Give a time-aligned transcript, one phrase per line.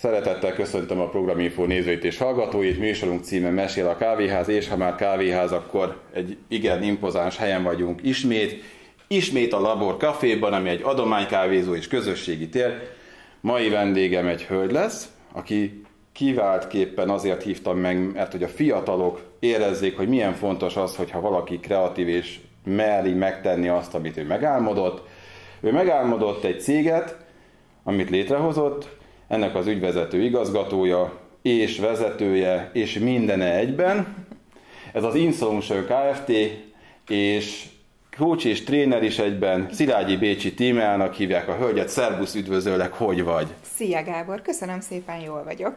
[0.00, 2.78] Szeretettel köszöntöm a Programinfo nézőit és hallgatóit.
[2.78, 8.00] Műsorunk címe Mesél a kávéház, és ha már kávéház, akkor egy igen impozáns helyen vagyunk
[8.02, 8.62] ismét.
[9.06, 12.72] Ismét a Labor Caféban, ami egy adománykávézó és közösségi tér.
[13.40, 19.96] Mai vendégem egy hölgy lesz, aki kiváltképpen azért hívtam meg, mert hogy a fiatalok érezzék,
[19.96, 25.08] hogy milyen fontos az, hogyha valaki kreatív és meri megtenni azt, amit ő megálmodott.
[25.60, 27.16] Ő megálmodott egy céget,
[27.84, 28.96] amit létrehozott,
[29.28, 34.26] ennek az ügyvezető igazgatója és vezetője és mindene egyben.
[34.92, 36.32] Ez az Insolution Kft.
[37.08, 37.64] és
[38.16, 41.88] coach és tréner is egyben, Szilágyi Bécsi tímeának hívják a hölgyet.
[41.88, 43.46] Szerbusz, üdvözöllek, hogy vagy?
[43.74, 45.74] Szia Gábor, köszönöm szépen, jól vagyok.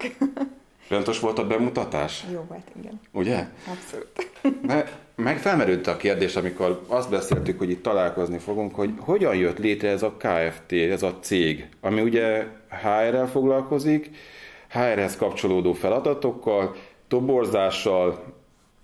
[0.88, 2.24] Fontos volt a bemutatás?
[2.34, 3.00] Jó volt, igen.
[3.12, 3.46] Ugye?
[3.68, 4.32] Abszolút.
[4.62, 9.58] De meg felmerült a kérdés, amikor azt beszéltük, hogy itt találkozni fogunk, hogy hogyan jött
[9.58, 14.10] létre ez a KFT, ez a cég, ami ugye HR-rel foglalkozik,
[14.68, 16.76] HR-hez kapcsolódó feladatokkal,
[17.08, 18.24] toborzással,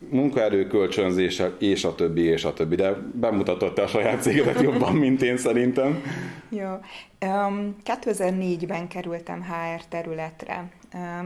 [0.10, 2.76] munkaerőkölcsönzéssel, és a többi, és a többi.
[2.76, 6.04] De bemutatott a saját cégedet jobban, mint én szerintem.
[6.50, 6.80] Jó.
[7.26, 10.72] Um, 2004-ben kerültem HR területre.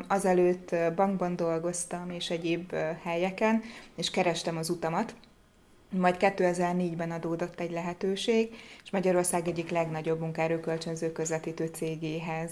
[0.08, 3.61] Azelőtt bankban dolgoztam, és egyéb helyeken,
[3.95, 5.16] és kerestem az utamat.
[5.89, 12.52] Majd 2004-ben adódott egy lehetőség, és Magyarország egyik legnagyobb munkaerőkölcsönző közvetítő cégéhez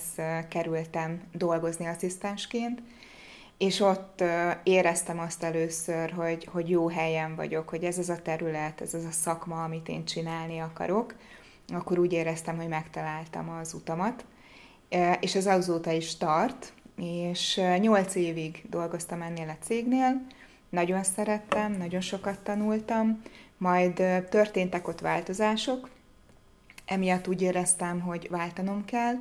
[0.50, 2.82] kerültem dolgozni asszisztensként,
[3.58, 4.24] és ott
[4.64, 9.06] éreztem azt először, hogy, hogy jó helyen vagyok, hogy ez az a terület, ez az
[9.06, 11.16] a szakma, amit én csinálni akarok,
[11.74, 14.26] akkor úgy éreztem, hogy megtaláltam az utamat.
[15.20, 20.26] És ez azóta is tart, és nyolc évig dolgoztam ennél a cégnél,
[20.70, 23.22] nagyon szerettem, nagyon sokat tanultam,
[23.58, 23.94] majd
[24.30, 25.90] történtek ott változások,
[26.86, 29.16] emiatt úgy éreztem, hogy váltanom kell,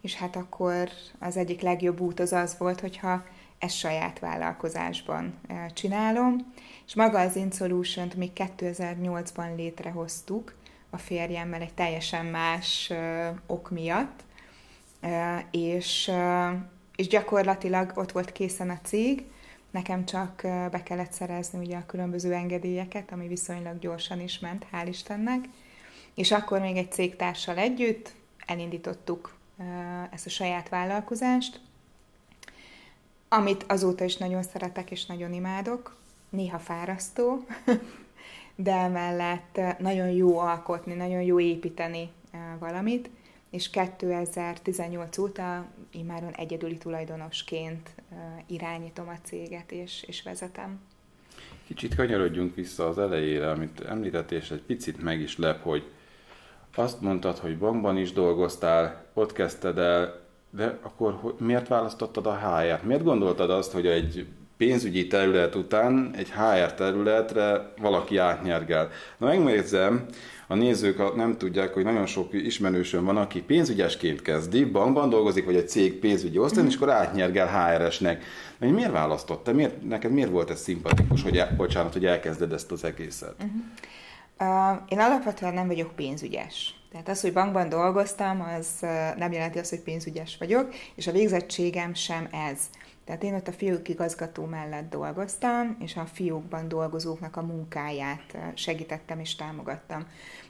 [0.00, 3.24] és hát akkor az egyik legjobb út az az volt, hogyha
[3.58, 5.34] ezt saját vállalkozásban
[5.74, 6.52] csinálom,
[6.86, 10.54] és maga az InSolution-t még 2008-ban létrehoztuk
[10.94, 12.92] a férjemmel egy teljesen más
[13.46, 14.20] ok miatt,
[15.50, 16.10] és,
[16.96, 19.24] és gyakorlatilag ott volt készen a cég,
[19.70, 24.86] nekem csak be kellett szerezni ugye a különböző engedélyeket, ami viszonylag gyorsan is ment, hál'
[24.88, 25.44] Istennek,
[26.14, 28.12] és akkor még egy cégtársal együtt
[28.46, 29.36] elindítottuk
[30.10, 31.60] ezt a saját vállalkozást,
[33.28, 35.96] amit azóta is nagyon szeretek és nagyon imádok,
[36.30, 37.44] néha fárasztó,
[38.54, 42.10] de emellett nagyon jó alkotni, nagyon jó építeni
[42.58, 43.10] valamit,
[43.50, 47.94] és 2018 óta immáron egyedüli tulajdonosként
[48.46, 50.80] irányítom a céget és, és vezetem.
[51.66, 55.90] Kicsit kanyarodjunk vissza az elejére, amit említettél, és egy picit meg is lep, hogy
[56.74, 60.22] azt mondtad, hogy bankban is dolgoztál, ott kezdted el
[60.54, 62.82] de akkor miért választottad a HR-t?
[62.82, 64.26] Miért gondoltad azt, hogy egy
[64.66, 68.90] pénzügyi terület után egy HR területre valaki átnyergel?
[69.18, 70.06] Na megnézem,
[70.46, 75.56] a nézők nem tudják, hogy nagyon sok ismerősön van, aki pénzügyesként kezdi, bankban dolgozik, vagy
[75.56, 78.24] egy cég pénzügyi osztályon, és akkor átnyergel HR-esnek.
[78.58, 79.54] Na, miért választottad?
[79.54, 83.34] Miért, neked miért volt ez szimpatikus, hogy, el, bocsánat, hogy elkezded ezt az egészet?
[83.34, 84.72] Uh-huh.
[84.72, 86.74] Uh, én alapvetően nem vagyok pénzügyes.
[86.92, 88.66] Tehát az, hogy bankban dolgoztam, az
[89.16, 92.58] nem jelenti azt, hogy pénzügyes vagyok, és a végzettségem sem ez.
[93.04, 99.20] Tehát én ott a fiúk igazgató mellett dolgoztam, és a fiúkban dolgozóknak a munkáját segítettem
[99.20, 100.06] és támogattam.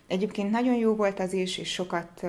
[0.07, 2.25] Egyébként nagyon jó volt az is, és sokat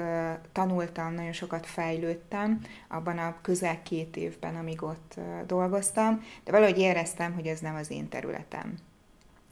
[0.52, 7.34] tanultam, nagyon sokat fejlődtem abban a közel két évben, amíg ott dolgoztam, de valahogy éreztem,
[7.34, 8.74] hogy ez nem az én területem.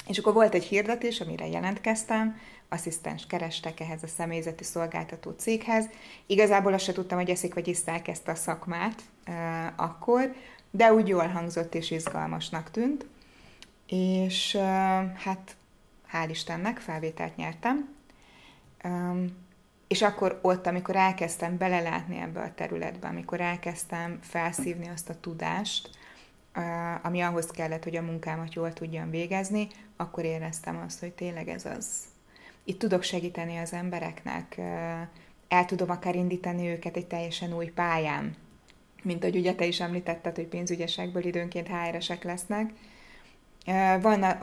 [0.07, 2.37] És akkor volt egy hirdetés, amire jelentkeztem,
[2.69, 5.85] asszisztens kerestek ehhez a személyzeti szolgáltató céghez.
[6.25, 9.35] Igazából azt se tudtam, hogy eszik vagy iszták ezt a szakmát uh,
[9.75, 10.33] akkor,
[10.71, 13.05] de úgy jól hangzott és izgalmasnak tűnt.
[13.87, 14.55] És
[15.15, 15.55] hát
[16.11, 17.96] hál' Istennek felvételt nyertem.
[19.87, 25.90] És akkor ott, amikor elkezdtem belelátni ebbe a területbe, amikor elkezdtem felszívni azt a tudást,
[27.01, 29.67] ami ahhoz kellett, hogy a munkámat jól tudjam végezni,
[29.97, 31.87] akkor éreztem azt, hogy tényleg ez az.
[32.63, 34.57] Itt tudok segíteni az embereknek,
[35.47, 38.35] el tudom akár indítani őket egy teljesen új pályán,
[39.01, 42.73] mint ahogy ugye te is említetted, hogy pénzügyesekből időnként HR-esek lesznek.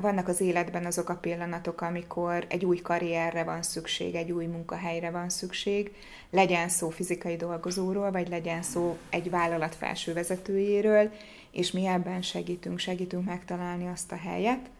[0.00, 5.10] Vannak az életben azok a pillanatok, amikor egy új karrierre van szükség, egy új munkahelyre
[5.10, 5.94] van szükség,
[6.30, 11.10] legyen szó fizikai dolgozóról, vagy legyen szó egy vállalat felső vezetőjéről,
[11.50, 14.70] és mi ebben segítünk, segítünk megtalálni azt a helyet,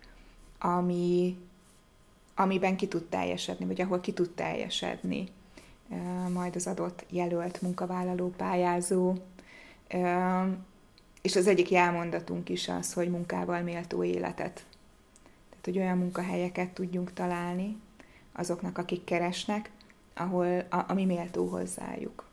[0.58, 1.36] ami,
[2.34, 5.28] amiben ki tud teljesedni, vagy ahol ki tud teljesedni
[6.32, 9.14] majd az adott jelölt munkavállaló, pályázó,
[11.22, 14.64] És az egyik jelmondatunk is az, hogy munkával méltó életet.
[15.48, 17.76] Tehát, hogy olyan munkahelyeket tudjunk találni
[18.32, 19.70] azoknak, akik keresnek,
[20.14, 22.24] ahol, a, ami méltó hozzájuk.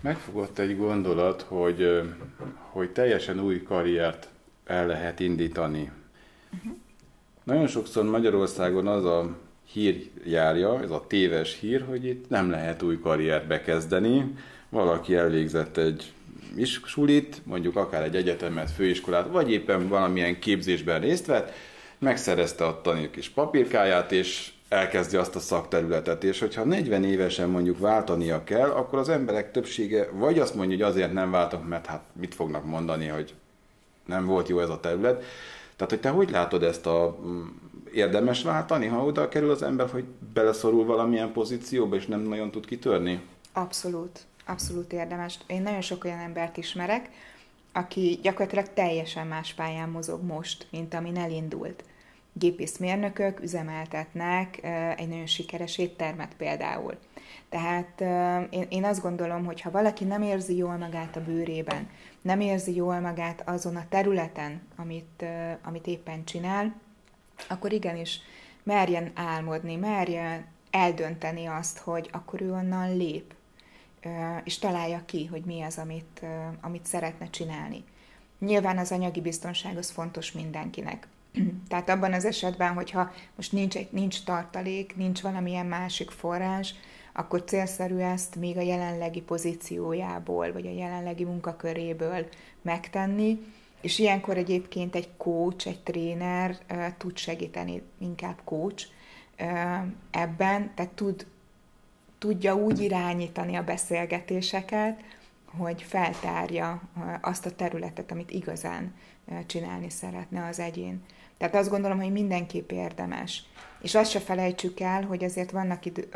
[0.00, 2.02] Megfogott egy gondolat, hogy,
[2.70, 4.28] hogy teljesen új karriert
[4.66, 5.90] el lehet indítani.
[6.54, 6.72] Uh-huh.
[7.44, 12.82] Nagyon sokszor Magyarországon az a hír járja, ez a téves hír, hogy itt nem lehet
[12.82, 14.34] új karriert bekezdeni.
[14.68, 16.12] Valaki elvégzett egy
[16.84, 21.52] sulit, mondjuk akár egy egyetemet, főiskolát, vagy éppen valamilyen képzésben részt vett,
[21.98, 27.78] megszerezte a tanít kis papírkáját, és elkezdi azt a szakterületet, és hogyha 40 évesen mondjuk
[27.78, 32.02] váltania kell, akkor az emberek többsége vagy azt mondja, hogy azért nem váltok, mert hát
[32.12, 33.34] mit fognak mondani, hogy
[34.06, 35.24] nem volt jó ez a terület.
[35.76, 37.46] Tehát, hogy te hogy látod ezt a mm,
[37.92, 40.04] érdemes váltani, ha oda kerül az ember, hogy
[40.34, 43.20] beleszorul valamilyen pozícióba, és nem nagyon tud kitörni?
[43.52, 44.20] Abszolút,
[44.50, 45.38] abszolút érdemes.
[45.46, 47.10] Én nagyon sok olyan embert ismerek,
[47.72, 51.84] aki gyakorlatilag teljesen más pályán mozog most, mint amin elindult
[52.32, 54.62] gépészmérnökök üzemeltetnek
[54.96, 56.98] egy nagyon sikeres éttermet például.
[57.48, 58.00] Tehát
[58.50, 61.88] én, én azt gondolom, hogy ha valaki nem érzi jól magát a bőrében,
[62.22, 65.24] nem érzi jól magát azon a területen, amit,
[65.62, 66.74] amit éppen csinál,
[67.48, 68.20] akkor igenis
[68.62, 73.34] merjen álmodni, merjen eldönteni azt, hogy akkor ő onnan lép,
[74.44, 76.24] és találja ki, hogy mi az, amit,
[76.60, 77.84] amit szeretne csinálni.
[78.38, 81.08] Nyilván az anyagi biztonság az fontos mindenkinek.
[81.68, 86.74] Tehát abban az esetben, hogyha most nincs, egy, nincs tartalék, nincs valamilyen másik forrás,
[87.12, 92.26] akkor célszerű ezt még a jelenlegi pozíciójából, vagy a jelenlegi munkaköréből
[92.62, 93.38] megtenni,
[93.80, 96.58] és ilyenkor egyébként egy coach, egy tréner
[96.96, 98.86] tud segíteni, inkább coach
[100.10, 101.26] ebben, tehát tud,
[102.20, 105.00] tudja úgy irányítani a beszélgetéseket,
[105.58, 106.82] hogy feltárja
[107.20, 108.94] azt a területet, amit igazán
[109.46, 111.02] csinálni szeretne az egyén.
[111.38, 113.42] Tehát azt gondolom, hogy mindenképp érdemes.
[113.82, 116.08] És azt se felejtsük el, hogy azért vannak idő,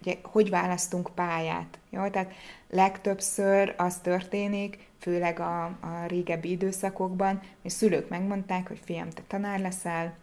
[0.00, 1.78] ugye, hogy választunk pályát.
[1.90, 2.08] Jó?
[2.08, 2.32] Tehát
[2.70, 9.60] legtöbbször az történik, főleg a, a régebbi időszakokban, hogy szülők megmondták, hogy fiam, te tanár
[9.60, 10.14] leszel,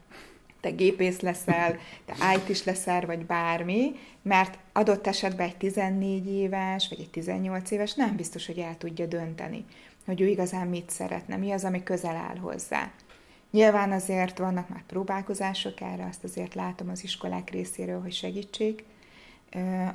[0.63, 6.89] te gépész leszel, te IT is leszel, vagy bármi, mert adott esetben egy 14 éves,
[6.89, 9.65] vagy egy 18 éves nem biztos, hogy el tudja dönteni,
[10.05, 12.91] hogy ő igazán mit szeretne, mi az, ami közel áll hozzá.
[13.51, 18.83] Nyilván azért vannak már próbálkozások erre, azt azért látom az iskolák részéről, hogy segítsék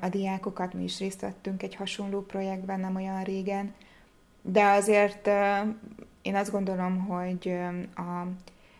[0.00, 0.73] a diákokat.
[0.73, 3.75] Mi is részt vettünk egy hasonló projektben nem olyan régen,
[4.43, 5.26] de azért
[6.23, 7.55] én azt gondolom, hogy
[7.94, 8.26] a,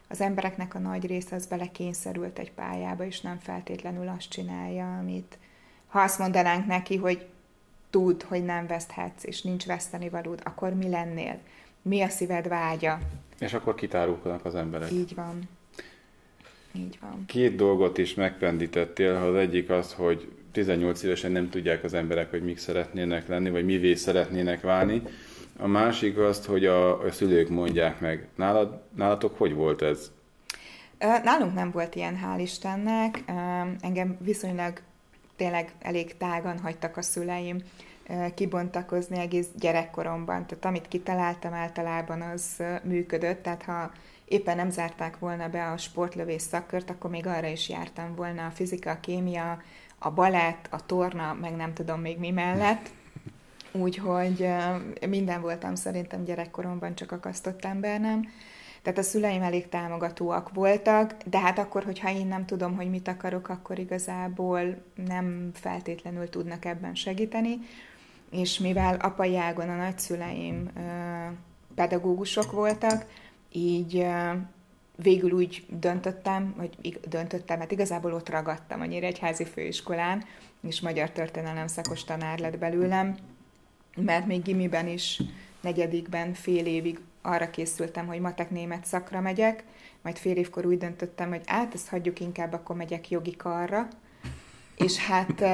[0.09, 5.39] az embereknek a nagy része az belekényszerült egy pályába, és nem feltétlenül azt csinálja, amit
[5.87, 7.27] ha azt mondanánk neki, hogy
[7.91, 11.39] tud, hogy nem veszthetsz, és nincs veszteni valód, akkor mi lennél?
[11.83, 12.99] Mi a szíved vágya?
[13.39, 14.91] És akkor kitárulkodnak az emberek.
[14.93, 15.49] Így van.
[16.73, 17.25] Így van.
[17.27, 22.43] Két dolgot is megpendítettél, az egyik az, hogy 18 évesen nem tudják az emberek, hogy
[22.43, 25.03] mik szeretnének lenni, vagy mivé szeretnének válni.
[25.61, 28.29] A másik azt, hogy a, a szülők mondják meg.
[28.35, 30.11] Nálad, nálatok hogy volt ez?
[30.99, 33.25] Nálunk nem volt ilyen, hál' Istennek.
[33.81, 34.81] Engem viszonylag
[35.37, 37.59] tényleg elég tágan hagytak a szüleim
[38.35, 40.47] kibontakozni egész gyerekkoromban.
[40.47, 43.91] Tehát amit kitaláltam általában, az működött, tehát ha
[44.25, 48.51] éppen nem zárták volna be a sportlövés szakkört, akkor még arra is jártam volna a
[48.51, 49.63] fizika, a kémia,
[49.99, 52.91] a balett, a torna, meg nem tudom még mi mellett.
[53.73, 54.49] Úgyhogy
[55.09, 58.29] minden voltam szerintem gyerekkoromban, csak akasztott ember nem.
[58.83, 63.09] Tehát a szüleim elég támogatóak voltak, de hát akkor, hogyha én nem tudom, hogy mit
[63.09, 67.59] akarok, akkor igazából nem feltétlenül tudnak ebben segíteni
[68.31, 70.71] és mivel apai ágon a nagyszüleim
[71.75, 73.07] pedagógusok voltak,
[73.53, 74.07] így
[74.97, 80.25] végül úgy döntöttem, hogy döntöttem, mert igazából ott ragadtam a Nyíregyházi főiskolán,
[80.61, 83.17] és magyar történelem szakos tanár lett belőlem,
[84.05, 85.21] mert még gimiben is,
[85.61, 89.65] negyedikben fél évig arra készültem, hogy matek-német szakra megyek,
[90.03, 93.89] majd fél évkor úgy döntöttem, hogy át, ezt hagyjuk inkább, akkor megyek jogi karra,
[94.77, 95.45] és hát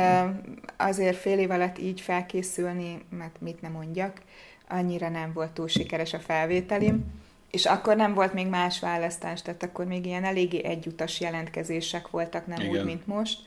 [0.76, 4.20] azért fél év alatt így felkészülni, mert mit nem mondjak,
[4.68, 7.04] annyira nem volt túl sikeres a felvételim,
[7.50, 12.46] és akkor nem volt még más választás, tehát akkor még ilyen eléggé egyutas jelentkezések voltak,
[12.46, 12.70] nem Igen.
[12.70, 13.38] úgy, mint most.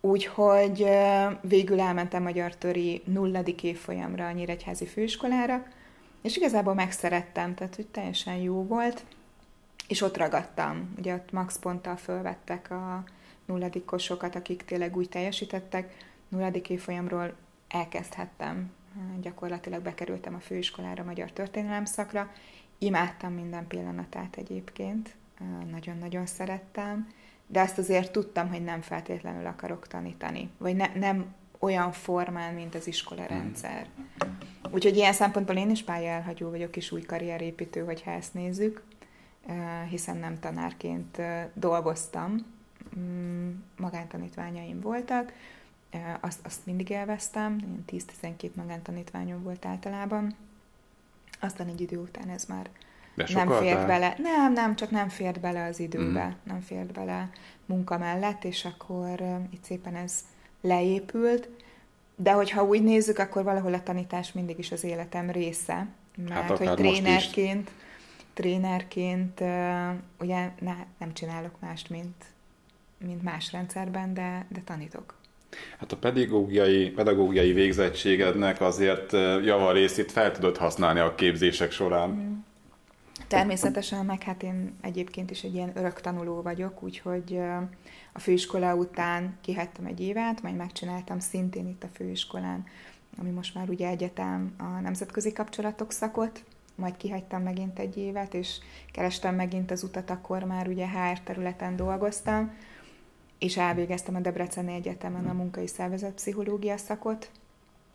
[0.00, 0.86] Úgyhogy
[1.40, 5.66] végül elmentem Magyar Töri nulladik évfolyamra a Nyíregyházi főiskolára,
[6.22, 9.04] és igazából megszerettem, tehát hogy teljesen jó volt,
[9.88, 10.94] és ott ragadtam.
[10.98, 13.04] Ugye ott max ponttal fölvettek a,
[13.48, 15.96] nulladikosokat, akik tényleg úgy teljesítettek,
[16.28, 17.34] nulladik évfolyamról
[17.68, 18.70] elkezdhettem
[19.20, 22.32] gyakorlatilag bekerültem a főiskolára magyar történelem szakra.
[22.78, 25.14] Imádtam minden pillanatát egyébként,
[25.70, 27.08] nagyon-nagyon szerettem,
[27.50, 32.74] de azt azért tudtam, hogy nem feltétlenül akarok tanítani, vagy ne, nem olyan formán, mint
[32.74, 33.32] az iskola mhm.
[33.32, 33.86] rendszer.
[34.70, 38.82] Úgyhogy ilyen szempontból én is pályaelhagyó vagyok, és új karrierépítő, hogyha ezt nézzük,
[39.88, 41.20] hiszen nem tanárként
[41.54, 42.46] dolgoztam,
[42.98, 45.32] mm, magántanítványaim voltak,
[46.20, 50.36] azt, azt mindig élveztem, 10-12 magántanítványom volt általában,
[51.40, 52.70] aztán egy idő után ez már
[53.26, 54.14] nem fért bele.
[54.18, 56.50] Nem, nem, csak nem fért bele az időbe, mm.
[56.50, 57.30] nem fért bele
[57.66, 59.20] munka mellett, és akkor
[59.50, 60.24] itt szépen ez
[60.60, 61.48] leépült,
[62.16, 65.86] de hogyha úgy nézzük, akkor valahol a tanítás mindig is az életem része,
[66.28, 67.70] mert hát hogy trénerként,
[68.34, 69.40] trénerként
[70.20, 72.24] ugye ne, nem csinálok mást, mint,
[73.06, 75.16] mint más rendszerben, de, de tanítok.
[75.78, 79.12] Hát a pedagógiai, pedagógiai végzettségednek azért
[79.44, 82.08] javarészét fel tudod használni a képzések során.
[82.10, 82.34] Mm.
[83.28, 87.40] Természetesen, meg hát én egyébként is egy ilyen örök tanuló vagyok, úgyhogy
[88.12, 92.64] a főiskola után kihagytam egy évet, majd megcsináltam szintén itt a főiskolán,
[93.18, 96.44] ami most már ugye egyetem a nemzetközi kapcsolatok szakot,
[96.74, 98.58] majd kihagytam megint egy évet, és
[98.92, 102.52] kerestem megint az utat, akkor már ugye HR területen dolgoztam,
[103.38, 107.30] és elvégeztem a Debreceni Egyetemen a munkai szervezetpszichológia szakot,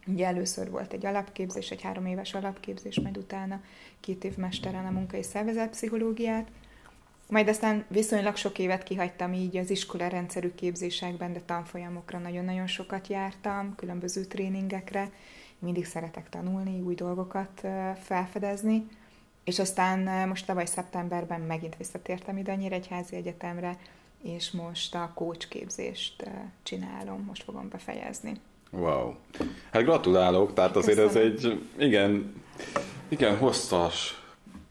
[0.08, 3.62] Ugye először volt egy alapképzés, egy három éves alapképzés, majd utána
[4.00, 6.48] két év mesteren a munkai szervezetpszichológiát.
[7.30, 13.08] Majd aztán viszonylag sok évet kihagytam így az iskola rendszerű képzésekben, de tanfolyamokra nagyon-nagyon sokat
[13.08, 15.10] jártam, különböző tréningekre.
[15.60, 17.68] Mindig szeretek tanulni, új dolgokat
[18.02, 18.88] felfedezni.
[19.44, 23.78] És aztán most tavaly szeptemberben megint visszatértem ide a Nyíregyházi Egyetemre,
[24.22, 26.30] és most a coach képzést
[26.64, 28.34] csinálom, most fogom befejezni.
[28.76, 29.14] Wow.
[29.72, 32.42] Hát gratulálok, tehát azért ez egy igen,
[33.08, 34.24] igen hosszas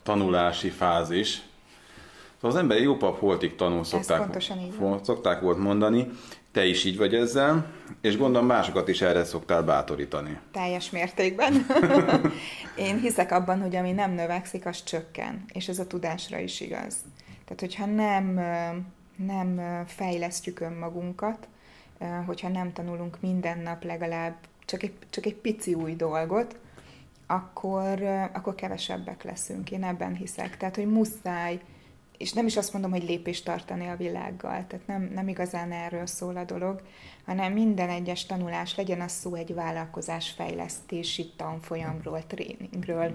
[0.02, 1.42] tanulási fázis.
[2.34, 4.42] Szóval az ember jó pap holtig tanul, szokták,
[5.02, 6.10] szokták volt mondani.
[6.52, 7.66] Te is így vagy ezzel,
[8.00, 10.38] és gondolom másokat is erre szoktál bátorítani.
[10.52, 11.66] Teljes mértékben.
[12.76, 16.94] Én hiszek abban, hogy ami nem növekszik, az csökken, és ez a tudásra is igaz.
[17.44, 18.40] Tehát, hogyha nem,
[19.16, 21.48] nem fejlesztjük önmagunkat,
[22.26, 26.58] hogyha nem tanulunk minden nap legalább csak egy, csak egy pici új dolgot,
[27.26, 29.70] akkor, akkor kevesebbek leszünk.
[29.70, 30.56] Én ebben hiszek.
[30.56, 31.60] Tehát, hogy muszáj,
[32.18, 36.06] és nem is azt mondom, hogy lépést tartani a világgal, tehát nem, nem igazán erről
[36.06, 36.82] szól a dolog,
[37.24, 43.12] hanem minden egyes tanulás, legyen az szó egy vállalkozás fejlesztési tanfolyamról, tréningről,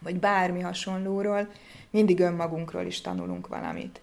[0.00, 1.48] vagy bármi hasonlóról,
[1.90, 4.00] mindig önmagunkról is tanulunk valamit.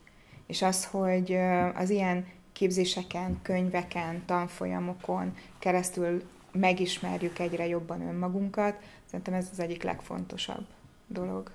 [0.48, 1.38] És az, hogy
[1.76, 2.26] az ilyen
[2.58, 6.22] képzéseken, könyveken, tanfolyamokon keresztül
[6.52, 8.76] megismerjük egyre jobban önmagunkat.
[9.06, 10.66] Szerintem ez az egyik legfontosabb
[11.08, 11.52] dolog.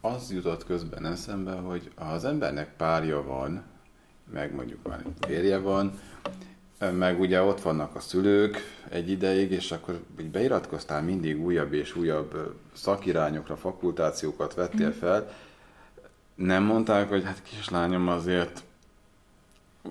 [0.00, 3.62] Az jutott közben eszembe, hogy ha az embernek párja van,
[4.32, 6.00] meg mondjuk már férje van,
[6.92, 8.56] meg ugye ott vannak a szülők
[8.88, 14.98] egy ideig, és akkor így beiratkoztál mindig újabb és újabb szakirányokra, fakultációkat vettél mm.
[14.98, 15.30] fel,
[16.34, 18.62] nem mondták, hogy hát kislányom azért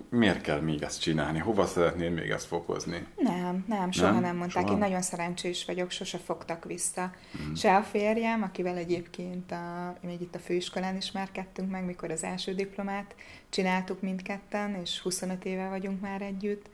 [0.08, 1.38] miért kell még ezt csinálni?
[1.38, 3.06] Hova szeretnél még ezt fokozni?
[3.16, 4.62] Nem, nem, soha nem, nem mondták.
[4.62, 4.74] Soha?
[4.74, 7.12] Én nagyon szerencsés vagyok, sose fogtak vissza.
[7.42, 7.54] Mm.
[7.54, 12.54] Se a férjem, akivel egyébként a, még itt a főiskolán ismerkedtünk meg, mikor az első
[12.54, 13.14] diplomát
[13.48, 16.66] csináltuk mindketten, és 25 éve vagyunk már együtt,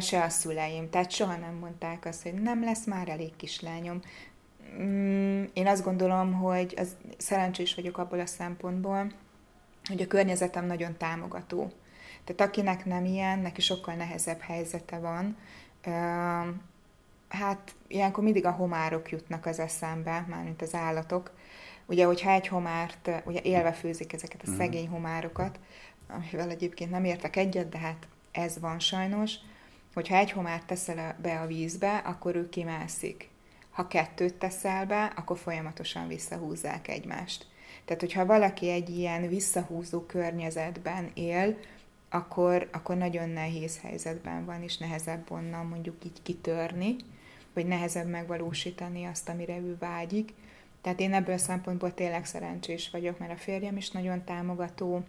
[0.00, 0.90] se a szüleim.
[0.90, 4.00] Tehát soha nem mondták azt, hogy nem lesz már elég kislányom.
[4.80, 9.12] Mm, én azt gondolom, hogy az, szerencsés vagyok abból a szempontból,
[9.84, 11.72] hogy a környezetem nagyon támogató
[12.28, 15.36] tehát akinek nem ilyen, neki sokkal nehezebb helyzete van.
[17.28, 21.30] Hát ilyenkor mindig a homárok jutnak az eszembe, mármint az állatok.
[21.86, 24.58] Ugye, hogyha egy homárt, ugye élve főzik ezeket a mhm.
[24.58, 25.58] szegény homárokat,
[26.08, 29.34] amivel egyébként nem értek egyet, de hát ez van sajnos,
[29.94, 33.28] hogyha egy homárt teszel be a vízbe, akkor ő kimászik.
[33.70, 37.46] Ha kettőt teszel be, akkor folyamatosan visszahúzzák egymást.
[37.84, 41.56] Tehát, hogyha valaki egy ilyen visszahúzó környezetben él,
[42.10, 46.96] akkor, akkor nagyon nehéz helyzetben van, és nehezebb onnan mondjuk így kitörni,
[47.54, 50.34] vagy nehezebb megvalósítani azt, amire ő vágyik.
[50.82, 55.04] Tehát én ebből a szempontból tényleg szerencsés vagyok, mert a férjem is nagyon támogató,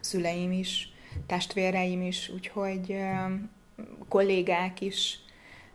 [0.00, 0.92] szüleim is,
[1.26, 2.96] testvéreim is, úgyhogy
[4.08, 5.18] kollégák is.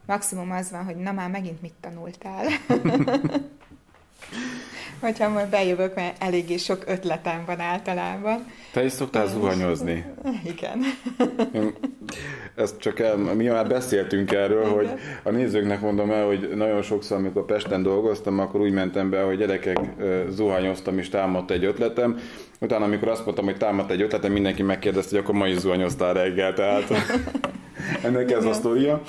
[0.05, 2.45] Maximum az van, hogy na már megint mit tanultál.
[5.01, 8.45] hogyha majd bejövök, mert eléggé sok ötletem van általában.
[8.71, 10.05] Te is szoktál zuhanyozni?
[10.43, 10.79] Igen.
[12.55, 14.89] ezt csak el, mi már beszéltünk erről, hogy
[15.23, 19.37] a nézőknek mondom el, hogy nagyon sokszor, amikor Pesten dolgoztam, akkor úgy mentem be, hogy
[19.37, 19.79] gyerekek
[20.29, 22.19] zuhanyoztam és támadt egy ötletem.
[22.59, 26.13] Utána, amikor azt mondtam, hogy támadt egy ötletem, mindenki megkérdezte, hogy akkor ma is zuhanyoztál
[26.13, 26.83] reggel, tehát
[28.05, 29.01] ennek ez a sztoria.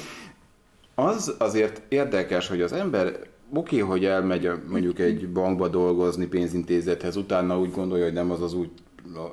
[0.95, 3.13] Az azért érdekes, hogy az ember
[3.55, 8.55] oké, hogy elmegy mondjuk egy bankba dolgozni, pénzintézethez, utána úgy gondolja, hogy nem az az
[8.55, 8.71] úgy,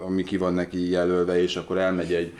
[0.06, 2.34] ami ki van neki jelölve, és akkor elmegy egy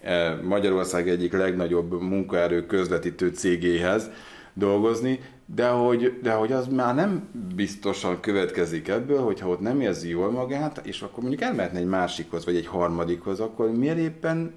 [0.00, 4.10] e, Magyarország egyik legnagyobb munkaerő közvetítő cégéhez
[4.54, 5.20] dolgozni,
[5.54, 10.30] de hogy, de hogy az már nem biztosan következik ebből, hogyha ott nem érzi jól
[10.30, 14.52] magát, és akkor mondjuk elmehetne egy másikhoz, vagy egy harmadikhoz, akkor miért éppen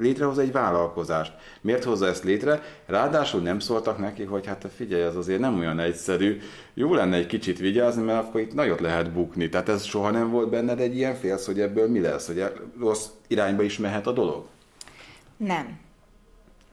[0.00, 1.32] létrehoz egy vállalkozást.
[1.60, 2.62] Miért hozza ezt létre?
[2.86, 6.40] Ráadásul nem szóltak neki, hogy hát figyelj, ez azért nem olyan egyszerű,
[6.74, 9.48] jó lenne egy kicsit vigyázni, mert akkor itt nagyot lehet bukni.
[9.48, 12.44] Tehát ez soha nem volt benned egy ilyen félsz, hogy ebből mi lesz, hogy
[12.78, 14.46] rossz irányba is mehet a dolog?
[15.36, 15.78] Nem.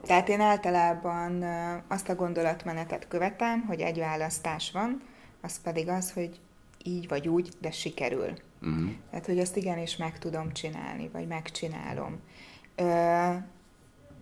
[0.06, 1.44] Tehát én általában
[1.88, 5.02] azt a gondolatmenetet követem, hogy egy választás van,
[5.42, 6.40] az pedig az, hogy
[6.84, 8.34] így vagy úgy, de sikerül.
[8.62, 8.90] Uh-huh.
[9.10, 12.20] Tehát, hogy azt igenis meg tudom csinálni, vagy megcsinálom.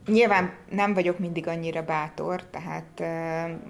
[0.08, 3.04] Nyilván nem vagyok mindig annyira bátor, tehát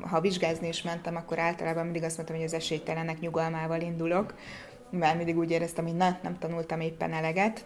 [0.01, 4.33] ha vizsgázni is mentem, akkor általában mindig azt mondtam, hogy az esélytelenek nyugalmával indulok,
[4.89, 7.65] mert mindig úgy éreztem, hogy na, nem tanultam éppen eleget,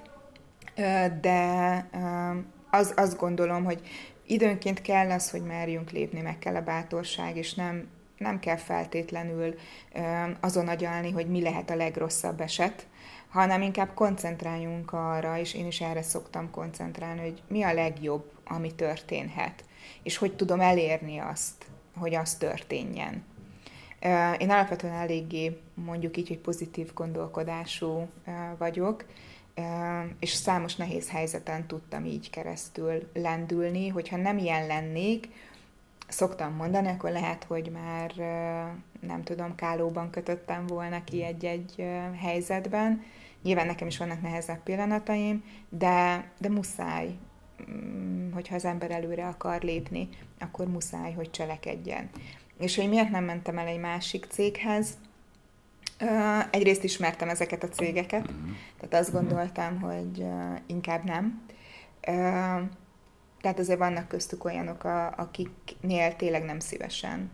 [1.22, 1.40] de
[2.72, 3.82] az, azt gondolom, hogy
[4.28, 9.56] időnként kell az, hogy merjünk lépni, meg kell a bátorság, és nem, nem kell feltétlenül
[10.40, 12.88] azon agyalni, hogy mi lehet a legrosszabb eset,
[13.30, 18.76] hanem inkább koncentráljunk arra, és én is erre szoktam koncentrálni, hogy mi a legjobb, ami
[18.76, 19.64] történhet,
[20.04, 21.66] és hogy tudom elérni azt,
[21.98, 23.24] hogy az történjen.
[24.38, 28.08] Én alapvetően eléggé mondjuk így, hogy pozitív gondolkodású
[28.58, 29.06] vagyok,
[30.20, 35.30] és számos nehéz helyzeten tudtam így keresztül lendülni, hogyha nem ilyen lennék,
[36.08, 38.14] szoktam mondani, akkor lehet, hogy már
[39.00, 41.86] nem tudom, kálóban kötöttem volna ki egy-egy
[42.22, 43.04] helyzetben,
[43.44, 47.16] Nyilván nekem is vannak nehezebb pillanataim, de, de muszáj,
[47.72, 52.10] mm, hogyha az ember előre akar lépni, akkor muszáj, hogy cselekedjen.
[52.60, 54.98] És hogy miért nem mentem el egy másik céghez,
[56.52, 58.30] egyrészt ismertem ezeket a cégeket,
[58.80, 60.26] tehát azt gondoltam, hogy
[60.66, 61.42] inkább nem.
[63.42, 64.84] Tehát azért vannak köztük olyanok,
[65.16, 67.32] akiknél tényleg nem szívesen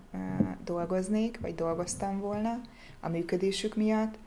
[0.63, 2.61] dolgoznék, vagy dolgoztam volna
[2.99, 4.17] a működésük miatt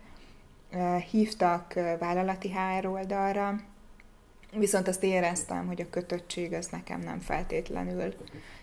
[1.11, 3.61] hívtak vállalati HR oldalra,
[4.53, 8.15] viszont azt éreztem, hogy a kötöttség az nekem nem feltétlenül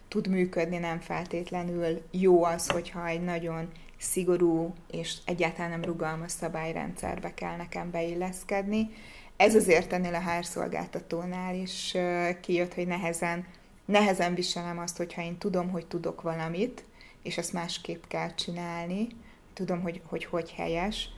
[0.07, 7.33] tud működni, nem feltétlenül jó az, hogyha egy nagyon szigorú és egyáltalán nem rugalmas szabályrendszerbe
[7.33, 8.89] kell nekem beilleszkedni.
[9.37, 11.97] Ez azért ennél a HR szolgáltatónál is
[12.41, 13.45] kijött, hogy nehezen,
[13.85, 16.83] nehezen viselem azt, hogyha én tudom, hogy tudok valamit,
[17.23, 19.07] és ezt másképp kell csinálni,
[19.53, 21.09] tudom, hogy hogy, hogy helyes,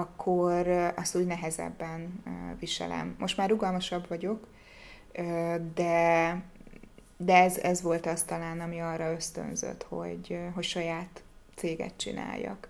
[0.00, 2.22] akkor azt úgy nehezebben
[2.58, 3.16] viselem.
[3.18, 4.46] Most már rugalmasabb vagyok,
[5.74, 6.42] de,
[7.16, 11.22] de ez, ez volt az talán, ami arra ösztönzött, hogy, hogy saját
[11.54, 12.68] céget csináljak.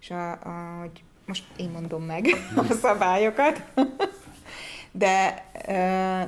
[0.00, 3.62] És a, a, hogy most én mondom meg a szabályokat,
[4.92, 5.44] de,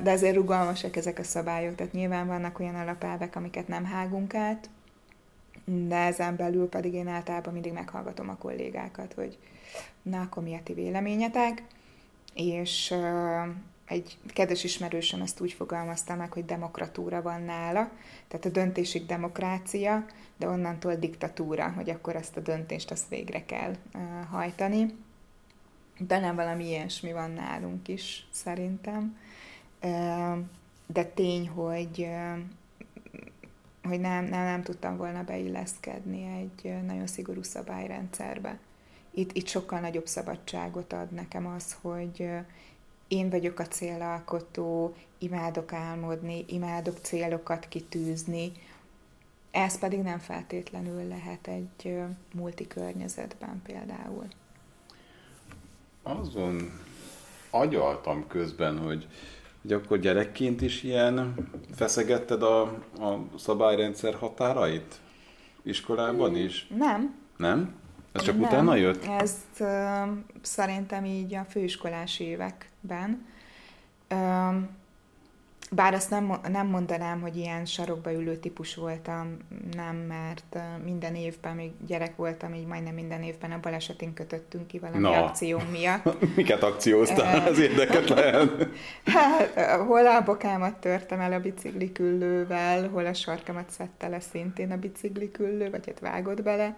[0.02, 4.68] de ezért rugalmasak ezek a szabályok, tehát nyilván vannak olyan alapelvek, amiket nem hágunk át,
[5.64, 9.38] de ezen belül pedig én általában mindig meghallgatom a kollégákat, hogy,
[10.02, 11.62] na akkor mi a ti véleményetek,
[12.34, 12.94] és
[13.88, 17.90] egy kedves ismerősöm ezt úgy fogalmazta meg, hogy demokratúra van nála,
[18.28, 20.04] tehát a döntésig demokrácia,
[20.36, 24.00] de onnantól diktatúra, hogy akkor ezt a döntést azt végre kell uh,
[24.30, 24.94] hajtani.
[25.98, 29.18] De nem valami ilyesmi van nálunk is, szerintem.
[29.82, 30.38] Uh,
[30.86, 32.08] de tény, hogy
[33.82, 38.58] hogy nem, nem, nem tudtam volna beilleszkedni egy nagyon szigorú szabályrendszerbe
[39.10, 42.28] itt, itt sokkal nagyobb szabadságot ad nekem az, hogy
[43.08, 48.52] én vagyok a célalkotó, imádok álmodni, imádok célokat kitűzni,
[49.50, 51.98] ez pedig nem feltétlenül lehet egy
[52.34, 54.26] multi környezetben például.
[56.02, 56.70] Azon
[57.50, 59.06] agyaltam közben, hogy,
[59.62, 62.60] hogy akkor gyerekként is ilyen feszegetted a,
[62.98, 65.00] a szabályrendszer határait?
[65.62, 66.66] Iskolában is?
[66.76, 67.14] Nem.
[67.36, 67.74] Nem?
[68.18, 69.04] Ez csak Nem, utána jött?
[69.04, 69.68] Ezt uh,
[70.42, 73.26] szerintem így a főiskolás években.
[74.10, 74.54] Uh,
[75.70, 79.36] bár azt nem, nem mondanám, hogy ilyen sarokba ülő típus voltam,
[79.76, 84.78] nem, mert minden évben, még gyerek voltam, így majdnem minden évben a balesetén kötöttünk ki
[84.78, 85.12] valami no.
[85.12, 86.16] akció miatt.
[86.36, 87.48] Miket akcióztál?
[87.48, 88.50] Ez érdeketlen.
[89.04, 94.76] Hát, hol a bokámat törtem el a bicikliküllővel, hol a sarkamat szedte le szintén a
[94.76, 96.76] bicikliküllő, vagy hát vágott bele.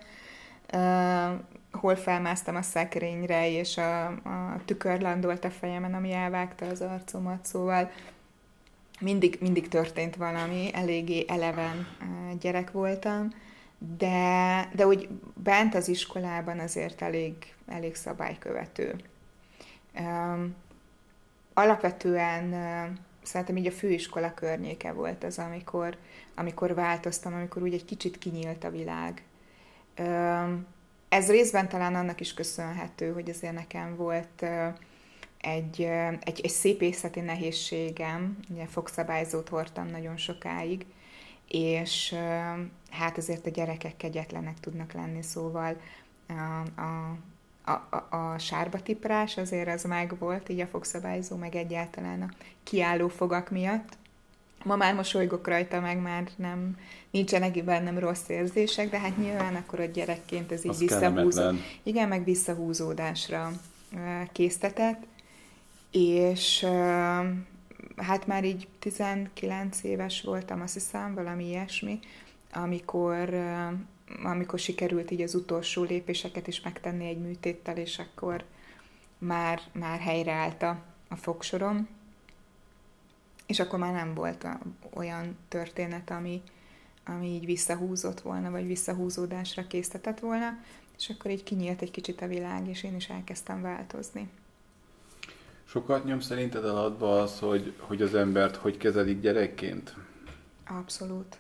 [1.73, 7.47] Hol felmásztam a szekrényre, és a, a tükör landolt a fejemen, ami elvágta az arcomat,
[7.47, 7.91] szóval
[9.01, 11.87] mindig, mindig történt valami, eléggé eleven
[12.41, 13.29] gyerek voltam,
[13.97, 17.35] de, de úgy bent az iskolában azért elég,
[17.67, 18.97] elég szabálykövető.
[19.99, 20.55] Um,
[21.55, 22.55] alapvetően
[23.23, 25.97] szerintem így a főiskola környéke volt az, amikor,
[26.35, 29.23] amikor változtam, amikor úgy egy kicsit kinyílt a világ.
[31.09, 34.43] Ez részben talán annak is köszönhető, hogy azért nekem volt
[35.41, 35.81] egy,
[36.21, 40.87] egy, egy szépészeti nehézségem, ugye fogszabályzót hordtam nagyon sokáig,
[41.49, 42.15] és
[42.91, 45.77] hát azért a gyerekek kegyetlenek tudnak lenni, szóval
[46.29, 47.17] a, a,
[47.71, 52.29] a, a sárba tiprás azért az meg volt, így a fogszabályzó, meg egyáltalán a
[52.63, 53.99] kiálló fogak miatt.
[54.65, 56.77] Ma már mosolygok rajta, meg már nem,
[57.11, 61.43] nincsenek bennem rossz érzések, de hát nyilván akkor a gyerekként ez így visszahúzó.
[61.83, 63.51] Igen, meg visszahúzódásra
[64.33, 65.07] késztetett
[65.91, 66.67] és
[67.97, 71.99] hát már így 19 éves voltam, azt hiszem, valami ilyesmi,
[72.53, 73.35] amikor,
[74.23, 78.45] amikor sikerült így az utolsó lépéseket is megtenni egy műtéttel, és akkor
[79.19, 81.89] már, már helyreállt a, a fogsorom,
[83.51, 84.47] és akkor már nem volt
[84.95, 86.43] olyan történet, ami,
[87.07, 90.59] ami így visszahúzott volna, vagy visszahúzódásra késztetett volna,
[90.99, 94.29] és akkor így kinyílt egy kicsit a világ, és én is elkezdtem változni.
[95.65, 99.95] Sokat nyom szerinted alatba az, hogy, hogy az embert hogy kezelik gyerekként?
[100.69, 101.39] Abszolút.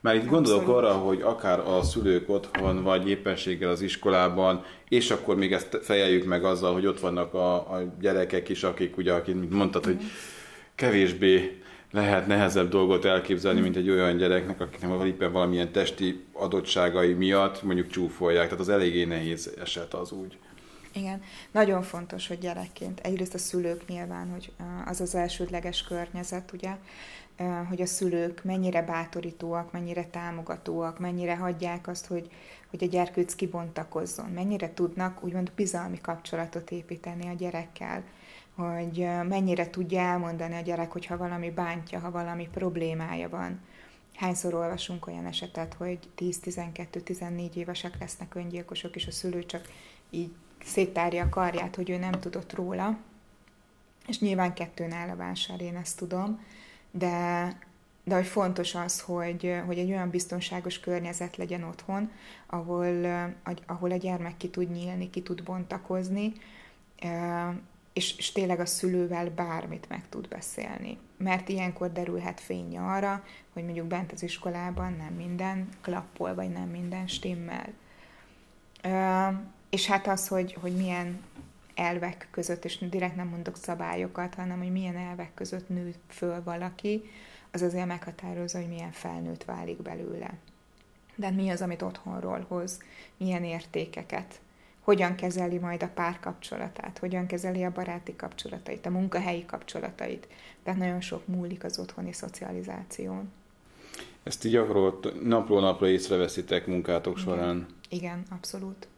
[0.00, 0.46] Már itt Abszolút.
[0.46, 5.78] gondolok arra, hogy akár a szülők otthon, vagy éppenséggel az iskolában, és akkor még ezt
[5.82, 10.02] fejeljük meg azzal, hogy ott vannak a, a gyerekek is, akik ugye, akik mondtad, hogy
[10.80, 17.62] kevésbé lehet nehezebb dolgot elképzelni, mint egy olyan gyereknek, akinek éppen valamilyen testi adottságai miatt
[17.62, 18.44] mondjuk csúfolják.
[18.44, 20.38] Tehát az eléggé nehéz eset az úgy.
[20.92, 24.52] Igen, nagyon fontos, hogy gyerekként egyrészt a szülők nyilván, hogy
[24.86, 26.70] az az elsődleges környezet, ugye,
[27.68, 32.30] hogy a szülők mennyire bátorítóak, mennyire támogatóak, mennyire hagyják azt, hogy,
[32.70, 38.02] hogy a gyerkőc kibontakozzon, mennyire tudnak úgymond bizalmi kapcsolatot építeni a gyerekkel,
[38.60, 43.60] hogy mennyire tudja elmondani a gyerek, hogyha valami bántja, ha valami problémája van.
[44.14, 49.68] Hányszor olvasunk olyan esetet, hogy 10-12-14 évesek lesznek öngyilkosok, és a szülő csak
[50.10, 50.32] így
[50.64, 52.98] széttárja a karját, hogy ő nem tudott róla,
[54.06, 56.44] és nyilván kettőn áll a vásár, én ezt tudom,
[56.90, 57.46] de,
[58.04, 62.10] de hogy fontos az, hogy, hogy egy olyan biztonságos környezet legyen otthon,
[62.46, 63.06] ahol,
[63.66, 66.32] ahol a gyermek ki tud nyílni, ki tud bontakozni,
[67.92, 70.98] és, és tényleg a szülővel bármit meg tud beszélni.
[71.16, 76.68] Mert ilyenkor derülhet fény arra, hogy mondjuk bent az iskolában nem minden klappol, vagy nem
[76.68, 77.68] minden stimmel.
[79.70, 81.20] És hát az, hogy, hogy milyen
[81.74, 87.02] elvek között, és direkt nem mondok szabályokat, hanem hogy milyen elvek között nő föl valaki,
[87.50, 90.30] az azért meghatározza, hogy milyen felnőtt válik belőle.
[91.14, 92.82] De mi az, amit otthonról hoz,
[93.16, 94.40] milyen értékeket,
[94.90, 100.28] hogyan kezeli majd a párkapcsolatát, hogyan kezeli a baráti kapcsolatait, a munkahelyi kapcsolatait.
[100.62, 103.32] Tehát nagyon sok múlik az otthoni szocializáción.
[104.22, 107.24] Ezt így akkor napról napra észreveszitek munkátok Igen.
[107.24, 107.66] során?
[107.88, 108.88] Igen, abszolút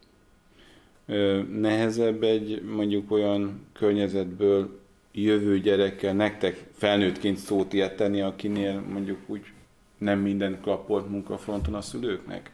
[1.60, 4.80] nehezebb egy mondjuk olyan környezetből
[5.12, 9.44] jövő gyerekkel nektek felnőttként szót ilyet tenni, akinél mondjuk úgy
[9.98, 12.50] nem minden klappolt munkafronton a szülőknek?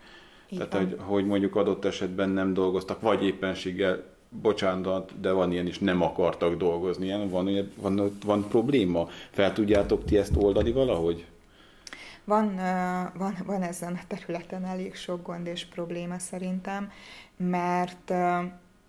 [0.57, 5.79] Tehát, hogy, hogy mondjuk adott esetben nem dolgoztak, vagy éppenséggel, bocsánat, de van ilyen is,
[5.79, 7.05] nem akartak dolgozni.
[7.05, 9.09] Ilyen, van, van, van probléma?
[9.31, 11.27] Fel tudjátok ti ezt oldani valahogy?
[12.25, 12.55] Van,
[13.15, 16.91] van, van ezen a területen elég sok gond és probléma szerintem,
[17.37, 18.13] mert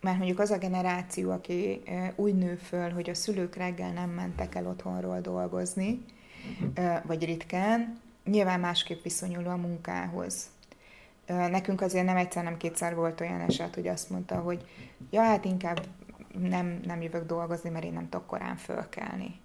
[0.01, 1.81] mert mondjuk az a generáció, aki
[2.15, 6.05] úgy nő föl, hogy a szülők reggel nem mentek el otthonról dolgozni,
[7.03, 10.49] vagy ritkán, nyilván másképp viszonyul a munkához.
[11.35, 14.65] Nekünk azért nem egyszer, nem kétszer volt olyan eset, hogy azt mondta, hogy
[15.09, 15.81] ja, hát inkább
[16.39, 19.39] nem, nem jövök dolgozni, mert én nem tudok korán fölkelni.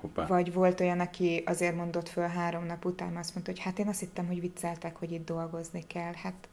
[0.00, 0.26] Hoppá.
[0.26, 3.88] Vagy volt olyan, aki azért mondott föl három nap után, azt mondta, hogy hát én
[3.88, 6.12] azt hittem, hogy vicceltek, hogy itt dolgozni kell.
[6.22, 6.48] Hát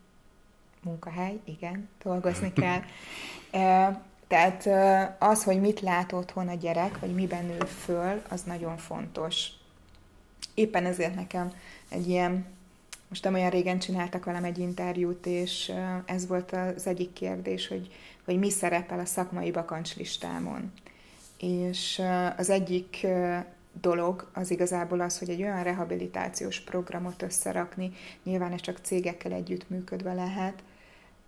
[0.84, 2.82] munkahely, igen, dolgozni kell.
[4.28, 4.68] Tehát
[5.20, 9.48] az, hogy mit lát otthon a gyerek, vagy miben nő föl, az nagyon fontos.
[10.54, 11.52] Éppen ezért nekem
[11.90, 12.46] egy ilyen,
[13.10, 15.72] most nem olyan régen csináltak velem egy interjút, és
[16.06, 17.94] ez volt az egyik kérdés, hogy,
[18.26, 20.72] hogy mi szerepel a szakmai bakancslistámon.
[21.38, 22.02] És
[22.38, 23.08] az egyik
[23.82, 27.92] dolog az igazából az, hogy egy olyan rehabilitációs programot összerakni,
[28.24, 30.64] nyilván ez csak cégekkel együttműködve lehet,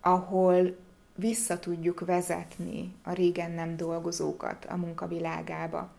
[0.02, 0.76] ahol
[1.16, 5.90] vissza tudjuk vezetni a régen nem dolgozókat a munkavilágába.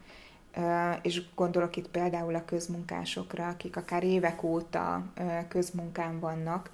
[1.02, 5.12] És gondolok itt például a közmunkásokra, akik akár évek óta
[5.48, 6.70] közmunkán vannak,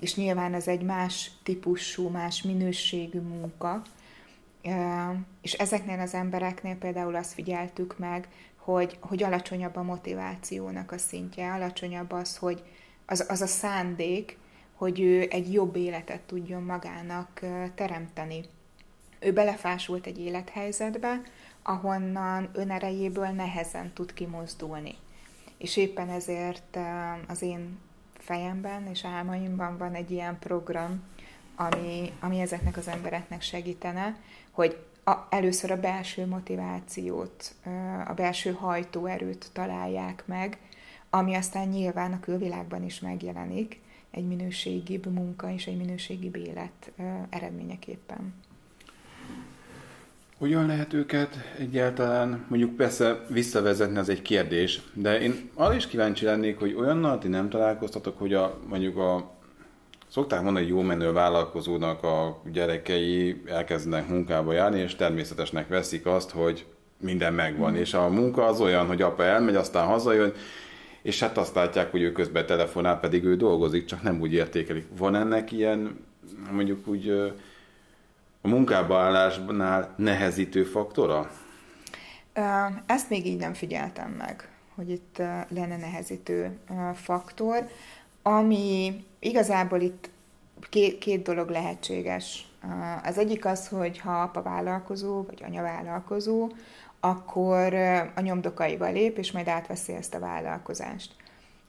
[0.00, 3.82] és nyilván ez egy más típusú, más minőségű munka,
[5.42, 11.52] és ezeknél az embereknél például azt figyeltük meg, hogy, hogy alacsonyabb a motivációnak a szintje,
[11.52, 12.62] alacsonyabb az, hogy
[13.06, 14.38] az, az a szándék,
[14.74, 17.40] hogy ő egy jobb életet tudjon magának
[17.74, 18.40] teremteni.
[19.18, 21.20] Ő belefásult egy élethelyzetbe,
[21.68, 24.94] ahonnan önerejéből nehezen tud kimozdulni.
[25.58, 26.78] És éppen ezért
[27.26, 27.78] az én
[28.12, 31.02] fejemben és álmaimban van egy ilyen program,
[31.56, 34.16] ami, ami ezeknek az embereknek segítene,
[34.50, 37.54] hogy a, először a belső motivációt,
[38.06, 40.58] a belső hajtóerőt találják meg,
[41.10, 46.92] ami aztán nyilván a külvilágban is megjelenik, egy minőségibb munka és egy minőségibb élet
[47.30, 48.34] eredményeképpen.
[50.38, 56.24] Hogyan lehet őket egyáltalán, mondjuk persze visszavezetni, az egy kérdés, de én arra is kíváncsi
[56.24, 59.36] lennék, hogy olyannal ti nem találkoztatok, hogy a, mondjuk a
[60.10, 66.30] Szokták mondani, hogy jó menő vállalkozónak a gyerekei elkezdenek munkába járni, és természetesnek veszik azt,
[66.30, 66.66] hogy
[67.00, 67.72] minden megvan.
[67.72, 67.76] Mm.
[67.76, 70.32] És a munka az olyan, hogy apa elmegy, aztán hazajön,
[71.02, 74.86] és hát azt látják, hogy ő közben telefonál, pedig ő dolgozik, csak nem úgy értékelik.
[74.98, 75.98] Van ennek ilyen,
[76.52, 77.32] mondjuk úgy
[78.48, 81.30] a munkába állásnál nehezítő faktora?
[82.86, 85.16] Ezt még így nem figyeltem meg, hogy itt
[85.48, 86.58] lenne nehezítő
[86.94, 87.68] faktor.
[88.22, 90.10] Ami igazából itt
[90.68, 92.46] két, két dolog lehetséges.
[93.04, 96.48] Az egyik az, hogy ha apa vállalkozó, vagy anya vállalkozó,
[97.00, 97.74] akkor
[98.14, 101.14] a nyomdokaiba lép, és majd átveszi ezt a vállalkozást.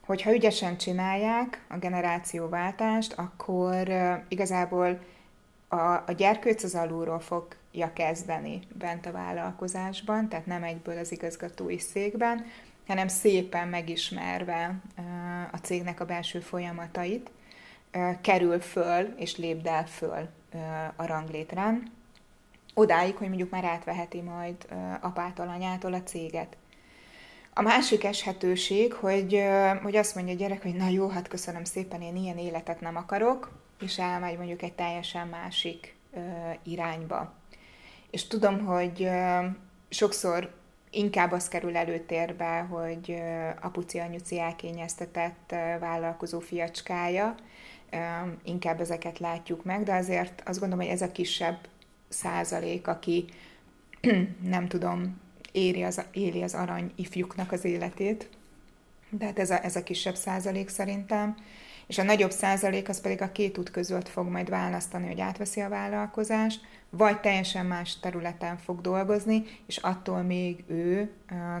[0.06, 3.88] Hogyha ügyesen csinálják a generációváltást, akkor
[4.28, 4.98] igazából
[5.72, 11.78] a, a gyerkőc az alulról fogja kezdeni bent a vállalkozásban, tehát nem egyből az igazgatói
[11.78, 12.44] székben,
[12.86, 14.80] hanem szépen megismerve
[15.52, 17.30] a cégnek a belső folyamatait,
[18.20, 20.28] kerül föl és lépdel föl
[20.96, 21.92] a ranglétrán,
[22.74, 24.56] odáig, hogy mondjuk már átveheti majd
[25.00, 26.56] apától, anyától a céget.
[27.54, 29.42] A másik eshetőség, hogy,
[29.82, 32.96] hogy azt mondja a gyerek, hogy na jó, hát köszönöm szépen, én ilyen életet nem
[32.96, 35.96] akarok, és elmegy mondjuk egy teljesen másik
[36.62, 37.34] irányba.
[38.10, 39.08] És tudom, hogy
[39.88, 40.54] sokszor
[40.90, 43.22] inkább az kerül előtérbe, hogy
[43.60, 47.34] apuci anyuci elkényeztetett vállalkozó fiacskája,
[48.44, 51.68] inkább ezeket látjuk meg, de azért azt gondolom, hogy ez a kisebb
[52.08, 53.24] százalék, aki
[54.42, 55.20] nem tudom,
[55.52, 58.28] éri az, éli az arany ifjuknak az életét,
[59.10, 61.36] de hát ez a, ez a kisebb százalék szerintem,
[61.90, 65.60] és a nagyobb százalék az pedig a két út között fog majd választani, hogy átveszi
[65.60, 71.10] a vállalkozást, vagy teljesen más területen fog dolgozni, és attól még ő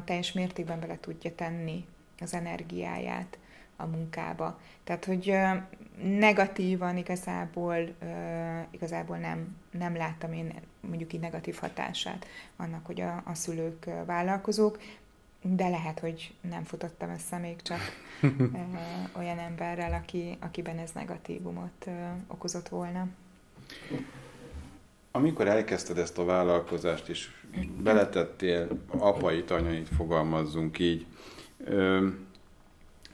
[0.04, 1.84] teljes mértékben bele tudja tenni
[2.20, 3.38] az energiáját
[3.76, 4.60] a munkába.
[4.84, 5.36] Tehát, hogy
[6.02, 7.76] negatívan igazából,
[8.70, 14.78] igazából nem, nem láttam én mondjuk így negatív hatását annak, hogy a, a szülők vállalkozók,
[15.42, 17.80] de lehet, hogy nem futottam össze még csak
[19.18, 21.86] olyan emberrel, aki, akiben ez negatívumot
[22.26, 23.06] okozott volna.
[25.12, 27.30] Amikor elkezdted ezt a vállalkozást, és
[27.82, 31.06] beletettél apait, anyait, fogalmazzunk így,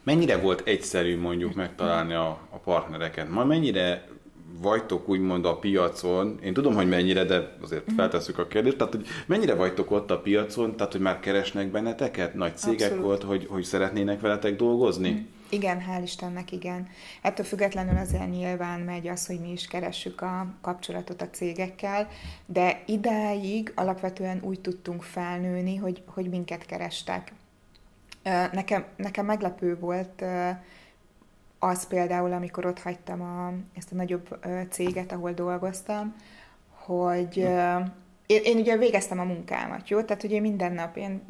[0.03, 3.29] mennyire volt egyszerű mondjuk megtalálni a, a partnereket?
[3.29, 4.07] Ma mennyire
[4.61, 7.95] vagytok úgymond a piacon, én tudom, hogy mennyire, de azért mhm.
[7.95, 12.33] feltesszük a kérdést, tehát hogy mennyire vagytok ott a piacon, tehát hogy már keresnek benneteket,
[12.33, 13.03] nagy cégek Abszolút.
[13.05, 15.09] volt, hogy, hogy szeretnének veletek dolgozni?
[15.09, 15.35] Mm.
[15.49, 16.87] Igen, hál' Istennek, igen.
[17.21, 22.07] Ettől függetlenül azért nyilván megy az, hogy mi is keressük a kapcsolatot a cégekkel,
[22.45, 27.33] de idáig alapvetően úgy tudtunk felnőni, hogy, hogy minket kerestek.
[28.51, 30.23] Nekem, nekem meglepő volt
[31.59, 34.39] az például, amikor ott hagytam a, ezt a nagyobb
[34.69, 36.15] céget, ahol dolgoztam,
[36.69, 37.37] hogy
[38.25, 40.01] én, én ugye végeztem a munkámat, jó?
[40.01, 41.21] Tehát ugye minden nap én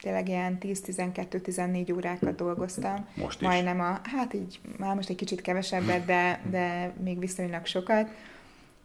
[0.00, 3.06] tényleg ilyen 10-12-14 órákat dolgoztam.
[3.14, 3.46] Most is.
[3.46, 8.10] Majdnem a, hát így már most egy kicsit kevesebbet, de, de még viszonylag sokat.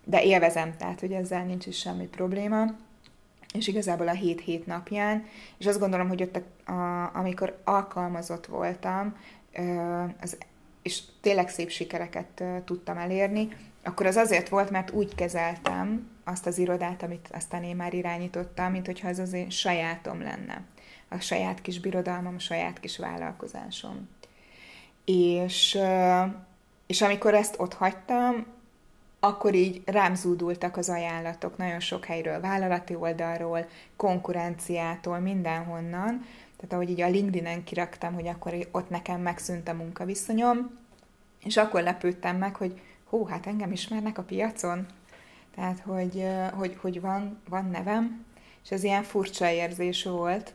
[0.03, 2.65] de élvezem, tehát hogy ezzel nincs is semmi probléma.
[3.53, 5.25] És igazából a hét-hét napján,
[5.57, 9.15] és azt gondolom, hogy ott, a, a, amikor alkalmazott voltam,
[10.21, 10.37] az,
[10.81, 13.47] és tényleg szép sikereket tudtam elérni,
[13.83, 18.71] akkor az azért volt, mert úgy kezeltem azt az irodát, amit aztán én már irányítottam,
[18.71, 20.63] mint hogyha ez az én sajátom lenne.
[21.09, 24.09] A saját kis birodalmam, a saját kis vállalkozásom.
[25.05, 25.77] És,
[26.87, 28.45] és amikor ezt ott hagytam,
[29.19, 36.25] akkor így rám zúdultak az ajánlatok nagyon sok helyről, vállalati oldalról, konkurenciától, mindenhonnan.
[36.61, 40.77] Tehát ahogy így a LinkedIn-en kiraktam, hogy akkor ott nekem megszűnt a munkaviszonyom,
[41.43, 44.85] és akkor lepődtem meg, hogy hú, hát engem ismernek a piacon,
[45.55, 48.25] tehát hogy, hogy, hogy van, van nevem,
[48.63, 50.53] és ez ilyen furcsa érzés volt,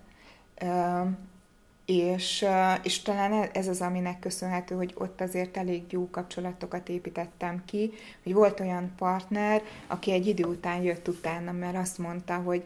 [1.85, 2.47] és,
[2.83, 7.93] és talán ez az, aminek köszönhető, hogy ott azért elég jó kapcsolatokat építettem ki,
[8.23, 12.63] hogy volt olyan partner, aki egy idő után jött utána, mert azt mondta, hogy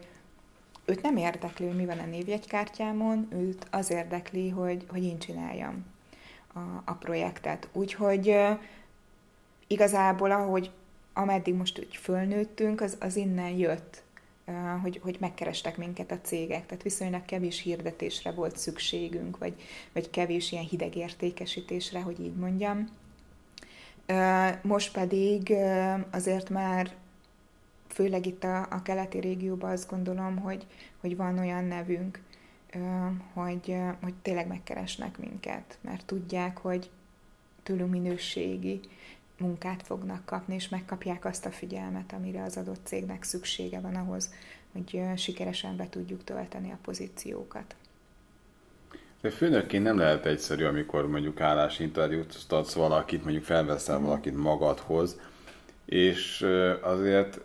[0.85, 5.85] őt nem érdekli, hogy mi van a névjegykártyámon, őt az érdekli, hogy, hogy én csináljam
[6.53, 7.67] a, a projektet.
[7.73, 8.37] Úgyhogy
[9.67, 10.71] igazából, ahogy
[11.13, 14.03] ameddig most úgy fölnőttünk, az, az innen jött,
[14.81, 19.53] hogy, hogy megkerestek minket a cégek, tehát viszonylag kevés hirdetésre volt szükségünk, vagy,
[19.93, 22.89] vagy kevés ilyen hideg értékesítésre, hogy így mondjam.
[24.61, 25.53] Most pedig
[26.11, 26.91] azért már
[27.91, 30.65] főleg itt a, a keleti régióban azt gondolom, hogy,
[30.99, 32.19] hogy van olyan nevünk,
[33.33, 36.89] hogy, hogy tényleg megkeresnek minket, mert tudják, hogy
[37.63, 38.79] tőlünk minőségi
[39.37, 44.33] munkát fognak kapni, és megkapják azt a figyelmet, amire az adott cégnek szüksége van ahhoz,
[44.71, 47.75] hogy sikeresen be tudjuk tölteni a pozíciókat.
[49.21, 54.03] De főnökként nem lehet egyszerű, amikor mondjuk állásinterjút adsz valakit, mondjuk felveszel mm.
[54.03, 55.19] valakit magadhoz,
[55.85, 56.47] és
[56.81, 57.39] azért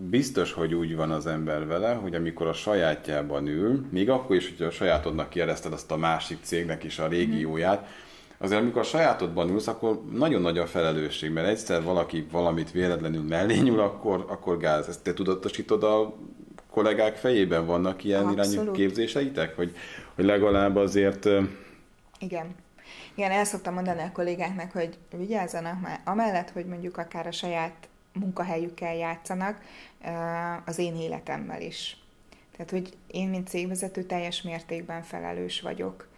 [0.00, 4.48] biztos, hogy úgy van az ember vele, hogy amikor a sajátjában ül, még akkor is,
[4.48, 8.06] hogyha a sajátodnak kérdezted azt a másik cégnek is a régióját, mm
[8.38, 13.22] azért amikor a sajátodban ülsz, akkor nagyon nagy a felelősség, mert egyszer valaki valamit véletlenül
[13.22, 14.88] mellé nyúl, akkor, akkor gáz.
[14.88, 16.14] Ezt te tudatosítod a
[16.70, 17.66] kollégák fejében?
[17.66, 18.52] Vannak ilyen Abszolút.
[18.52, 19.56] irányú képzéseitek?
[19.56, 19.76] Hogy,
[20.14, 21.28] hogy legalább azért...
[22.18, 22.54] Igen.
[23.14, 27.87] Igen, el szoktam mondani a kollégáknak, hogy vigyázzanak már, amellett, hogy mondjuk akár a saját
[28.18, 29.60] munkahelyükkel játszanak,
[30.64, 31.96] az én életemmel is.
[32.52, 36.08] Tehát, hogy én, mint cégvezető, teljes mértékben felelős vagyok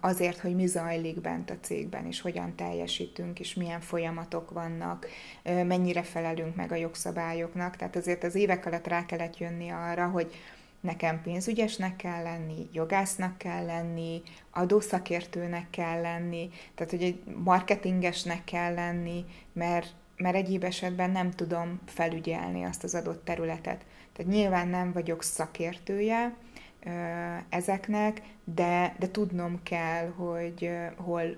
[0.00, 5.06] azért, hogy mi zajlik bent a cégben, és hogyan teljesítünk, és milyen folyamatok vannak,
[5.42, 7.76] mennyire felelünk meg a jogszabályoknak.
[7.76, 10.34] Tehát azért az évek alatt rá kellett jönni arra, hogy
[10.80, 18.74] nekem pénzügyesnek kell lenni, jogásznak kell lenni, adószakértőnek kell lenni, tehát hogy egy marketingesnek kell
[18.74, 23.84] lenni, mert, mert egyéb esetben nem tudom felügyelni azt az adott területet.
[24.12, 26.34] Tehát nyilván nem vagyok szakértője,
[27.48, 31.36] ezeknek, de, de tudnom kell, hogy hol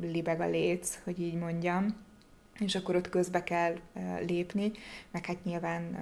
[0.00, 1.96] libeg a léc, hogy így mondjam,
[2.58, 3.74] és akkor ott közbe kell
[4.26, 4.72] lépni,
[5.10, 5.96] meg hát nyilván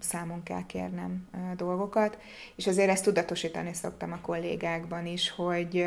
[0.00, 2.18] számon kell kérnem dolgokat,
[2.54, 5.86] és azért ezt tudatosítani szoktam a kollégákban is, hogy,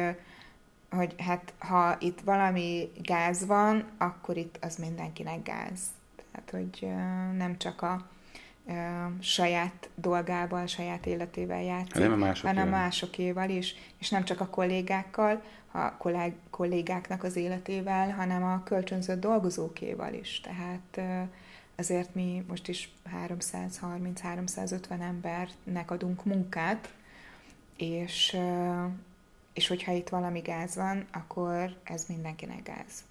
[0.92, 5.80] hogy hát ha itt valami gáz van, akkor itt az mindenkinek gáz.
[6.32, 6.88] Tehát, hogy
[7.38, 8.10] nem csak a,
[9.20, 12.54] saját dolgával, saját életével játszik, hanem a másokéval.
[12.54, 15.98] hanem másokéval is, és nem csak a kollégákkal, a
[16.50, 20.42] kollégáknak az életével, hanem a kölcsönzött dolgozókéval is.
[20.42, 21.02] Tehát
[21.76, 22.94] azért mi most is
[23.28, 26.94] 330-350 embernek adunk munkát,
[27.78, 28.38] és,
[29.54, 33.04] és hogyha itt valami gáz van, akkor ez mindenkinek gáz.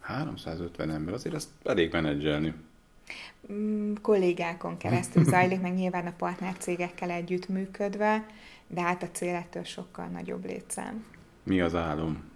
[0.00, 2.54] 350 ember, azért azt elég menedzselni.
[3.52, 8.26] Mm, kollégákon keresztül zajlik, meg nyilván a partnercégekkel együtt működve,
[8.66, 11.04] de hát a cél ettől sokkal nagyobb létszám.
[11.42, 12.30] Mi az álom?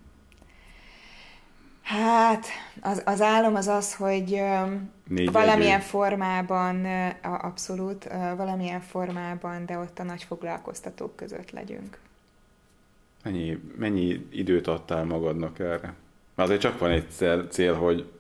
[1.83, 2.47] Hát,
[2.81, 4.43] az, az álom az az, hogy
[5.07, 5.87] Négy valamilyen egyő.
[5.89, 6.85] formában,
[7.23, 8.05] abszolút,
[8.37, 11.99] valamilyen formában, de ott a nagy foglalkoztatók között legyünk.
[13.27, 15.95] Mennyi, mennyi időt adtál magadnak erre?
[16.35, 17.07] Azért csak van egy
[17.51, 18.11] cél, hogy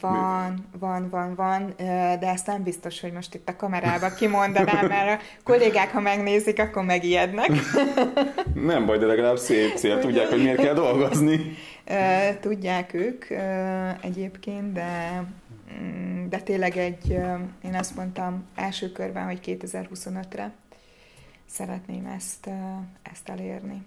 [0.00, 1.74] van, van, van, van,
[2.20, 6.58] de ezt nem biztos, hogy most itt a kamerába kimondanám, mert a kollégák, ha megnézik,
[6.58, 7.48] akkor megijednek.
[8.54, 11.54] Nem baj, de legalább szép cél, tudják, hogy miért kell dolgozni.
[12.40, 13.24] Tudják ők
[14.00, 15.22] egyébként, de,
[15.82, 17.10] mm, de tényleg egy,
[17.64, 20.52] én azt mondtam első körben, hogy 2025-re
[21.46, 22.50] szeretném ezt,
[23.02, 23.82] ezt elérni.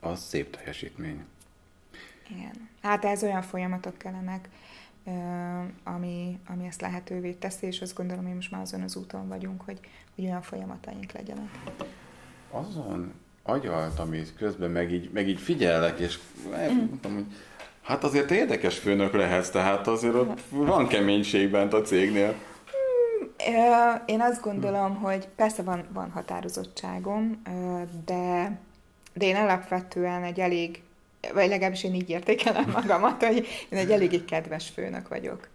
[0.00, 1.24] Az szép teljesítmény.
[2.30, 2.68] Igen.
[2.82, 4.48] Hát ez olyan folyamatok kellenek,
[5.84, 9.62] ami, ami ezt lehetővé teszi, és azt gondolom, hogy most már azon az úton vagyunk,
[9.62, 9.80] hogy,
[10.14, 11.50] hogy olyan folyamataink legyenek.
[12.50, 16.18] Azon agyaltam itt közben, meg így, meg így figyellek, és
[16.48, 16.76] mm.
[16.76, 17.26] mondtam, hogy
[17.82, 22.34] hát azért érdekes főnök lehetsz, tehát azért ott van keménység bent a cégnél.
[24.06, 27.42] Én azt gondolom, hogy persze van, van határozottságom,
[28.04, 28.58] de,
[29.18, 30.82] de én alapvetően egy elég,
[31.32, 35.48] vagy legalábbis én így értékelem magamat, hogy én egy eléggé kedves főnök vagyok.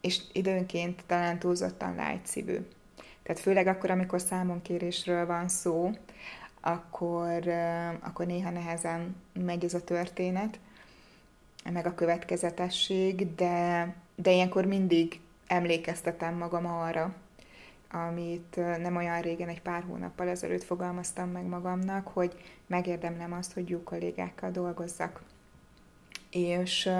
[0.00, 2.58] És időnként talán túlzottan lágyszívű.
[3.22, 5.90] Tehát főleg akkor, amikor számonkérésről van szó,
[6.60, 7.48] akkor,
[8.00, 10.58] akkor néha nehezen megy ez a történet,
[11.72, 17.14] meg a következetesség, de, de ilyenkor mindig emlékeztetem magam arra,
[17.90, 22.34] amit nem olyan régen, egy pár hónappal ezelőtt fogalmaztam meg magamnak, hogy
[22.66, 25.22] megérdemlem azt, hogy jó kollégákkal dolgozzak.
[26.30, 26.90] És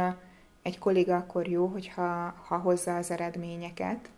[0.63, 4.11] egy kolléga akkor jó, hogyha ha hozza az eredményeket,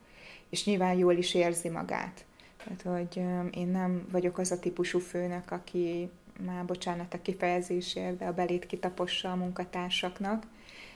[0.49, 2.25] és nyilván jól is érzi magát.
[2.65, 3.17] Tehát, hogy
[3.55, 6.11] én nem vagyok az a típusú főnök, aki
[6.47, 10.47] már bocsánat a kifejezésért, de a belét kitapossa a munkatársaknak.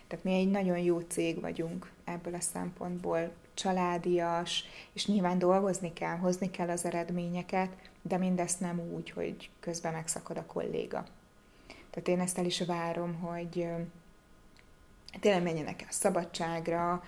[0.06, 6.16] Tehát mi egy nagyon jó cég vagyunk ebből a szempontból, családias, és nyilván dolgozni kell,
[6.16, 7.70] hozni kell az eredményeket,
[8.02, 11.04] de mindezt nem úgy, hogy közben megszakad a kolléga.
[11.90, 13.68] Tehát én ezt el is várom, hogy
[15.20, 17.02] tényleg menjenek el szabadságra,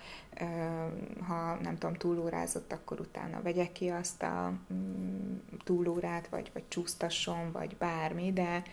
[1.27, 7.51] ha nem tudom, túlórázott, akkor utána vegye ki azt a mm, túlórát, vagy, vagy csúsztasson,
[7.51, 8.63] vagy bármi, de,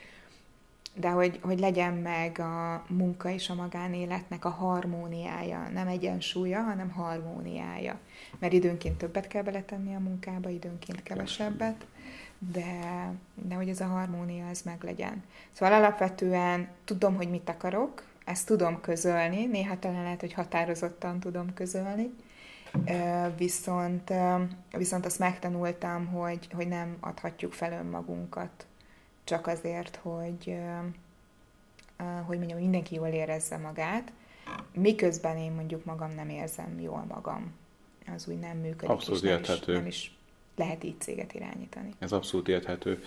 [0.98, 6.90] de hogy, hogy legyen meg a munka és a magánéletnek a harmóniája, nem egyensúlya, hanem
[6.90, 7.98] harmóniája.
[8.38, 11.86] Mert időnként többet kell beletenni a munkába, időnként kevesebbet,
[12.38, 15.22] de, de hogy ez a harmónia ez meg legyen.
[15.52, 21.54] Szóval alapvetően tudom, hogy mit akarok, ezt tudom közölni, néha talán lehet, hogy határozottan tudom
[21.54, 22.10] közölni,
[23.36, 24.12] viszont,
[24.70, 28.66] viszont azt megtanultam, hogy, hogy nem adhatjuk fel önmagunkat
[29.26, 30.56] csak azért, hogy,
[32.26, 34.12] hogy mondjam, mindenki jól érezze magát,
[34.74, 37.54] miközben én mondjuk magam nem érzem jól magam.
[38.14, 38.88] Az úgy nem működik.
[38.88, 39.72] Abszolút érthető.
[39.72, 40.16] Nem is,
[40.56, 41.90] lehet így céget irányítani.
[41.98, 43.02] Ez abszolút érthető.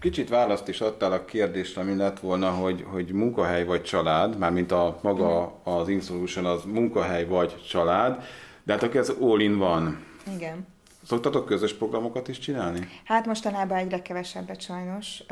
[0.00, 4.72] Kicsit választ is adtál a kérdésre, ami lett volna, hogy, hogy munkahely vagy család, mármint
[4.72, 5.72] a maga mm.
[5.72, 8.24] az Insolution az munkahely vagy család,
[8.62, 10.04] de hát akkor ez all in van.
[10.34, 10.66] Igen.
[11.08, 12.88] Szoktatok közös programokat is csinálni?
[13.04, 15.22] Hát mostanában egyre kevesebbet sajnos,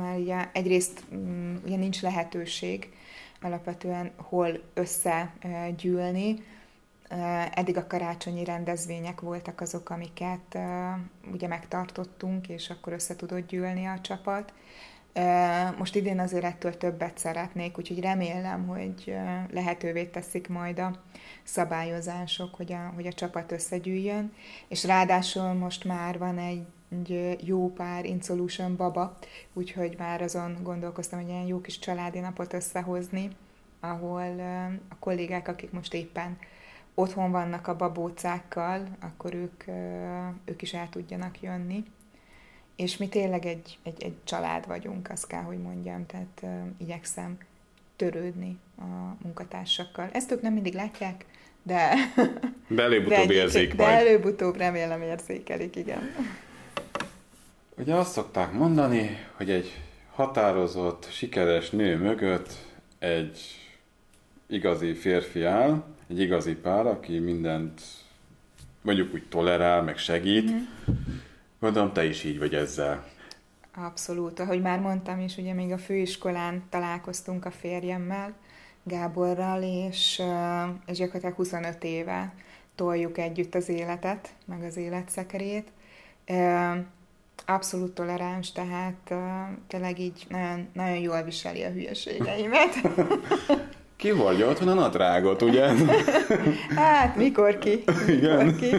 [0.00, 2.92] mert ugye egyrészt mm, ugye nincs lehetőség
[3.40, 6.44] alapvetően hol összegyűlni,
[7.54, 10.58] Eddig a karácsonyi rendezvények voltak azok, amiket
[11.32, 14.52] ugye megtartottunk, és akkor össze tudott gyűlni a csapat.
[15.78, 19.16] Most idén azért ettől többet szeretnék, úgyhogy remélem, hogy
[19.50, 21.02] lehetővé teszik majd a
[21.42, 24.32] szabályozások, hogy a, hogy a csapat összegyűjjön,
[24.68, 29.18] és ráadásul most már van egy jó pár Insolution baba,
[29.52, 33.30] úgyhogy már azon gondolkoztam, hogy ilyen jó kis családi napot összehozni,
[33.80, 34.40] ahol
[34.88, 36.38] a kollégák, akik most éppen
[36.94, 39.64] otthon vannak a babócákkal, akkor ők,
[40.44, 41.84] ők is el tudjanak jönni.
[42.76, 47.38] És mi tényleg egy, egy, egy család vagyunk, azt kell, hogy mondjam, tehát uh, igyekszem
[47.96, 50.08] törődni a munkatársakkal.
[50.12, 51.24] Ezt ők nem mindig látják,
[51.62, 51.94] de...
[52.68, 56.10] De előbb-utóbb érzik De előbb-utóbb remélem érzékelik, igen.
[57.78, 59.80] Ugye azt szokták mondani, hogy egy
[60.12, 62.48] határozott, sikeres nő mögött
[62.98, 63.40] egy
[64.46, 67.80] igazi férfi áll, egy igazi pár, aki mindent
[68.82, 70.50] mondjuk úgy tolerál, meg segít.
[70.50, 70.58] Mm.
[71.60, 73.04] Gondolom, te is így vagy ezzel.
[73.74, 74.40] Abszolút.
[74.40, 78.34] Ahogy már mondtam is, ugye még a főiskolán találkoztunk a férjemmel,
[78.82, 80.22] Gáborral, és,
[80.86, 82.34] és gyakorlatilag 25 éve
[82.74, 85.68] toljuk együtt az életet, meg az életszekerét.
[87.46, 89.14] Abszolút toleráns, tehát
[89.66, 92.74] tényleg így nagyon, nagyon jól viseli a hülyeségeimet.
[93.96, 95.68] Ki hordja otthon a nadrágot, ugye?
[96.76, 97.84] hát, mikor ki?
[97.86, 98.56] Mikor Igen.
[98.56, 98.76] ki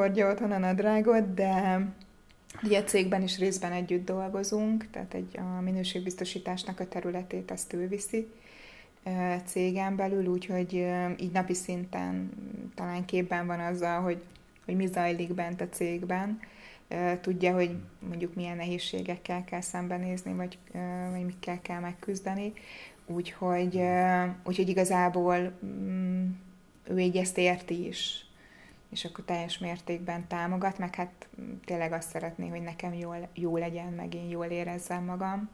[0.00, 1.80] hordja otthon a nadrágot, de
[2.62, 7.88] ugye a cégben is részben együtt dolgozunk, tehát egy, a minőségbiztosításnak a területét ezt ő
[7.88, 8.28] viszi
[9.44, 10.72] cégen belül, úgyhogy
[11.18, 12.30] így napi szinten
[12.74, 14.22] talán képben van azzal, hogy,
[14.64, 16.40] hogy mi zajlik bent a cégben,
[17.20, 17.76] tudja, hogy
[18.08, 20.58] mondjuk milyen nehézségekkel kell szembenézni, vagy,
[21.10, 22.52] vagy mikkel kell megküzdeni.
[23.06, 23.82] Úgyhogy,
[24.44, 26.26] úgyhogy igazából mm,
[26.84, 28.29] ő így ezt érti is,
[28.90, 31.28] és akkor teljes mértékben támogat, meg hát
[31.64, 35.48] tényleg azt szeretné, hogy nekem jól, jó legyen, meg én jól érezzem magam.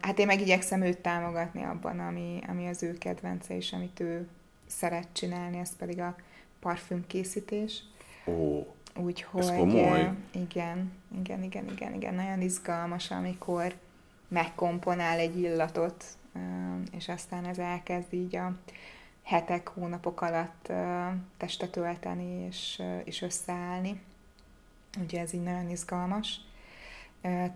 [0.00, 4.28] Hát én meg igyekszem őt támogatni abban, ami, ami az ő kedvence, és amit ő
[4.66, 6.16] szeret csinálni, ez pedig a
[6.60, 7.82] parfüm készítés.
[8.26, 8.66] Ó,
[8.96, 10.10] Úgyhogy, ez komoly.
[10.32, 12.14] Igen, igen, igen, igen, igen.
[12.14, 13.74] Nagyon izgalmas, amikor
[14.28, 16.04] megkomponál egy illatot,
[16.92, 18.56] és aztán ez elkezd így a
[19.28, 20.72] hetek, hónapok alatt
[21.36, 24.00] testet ölteni és, és összeállni.
[25.02, 26.40] Ugye ez így nagyon izgalmas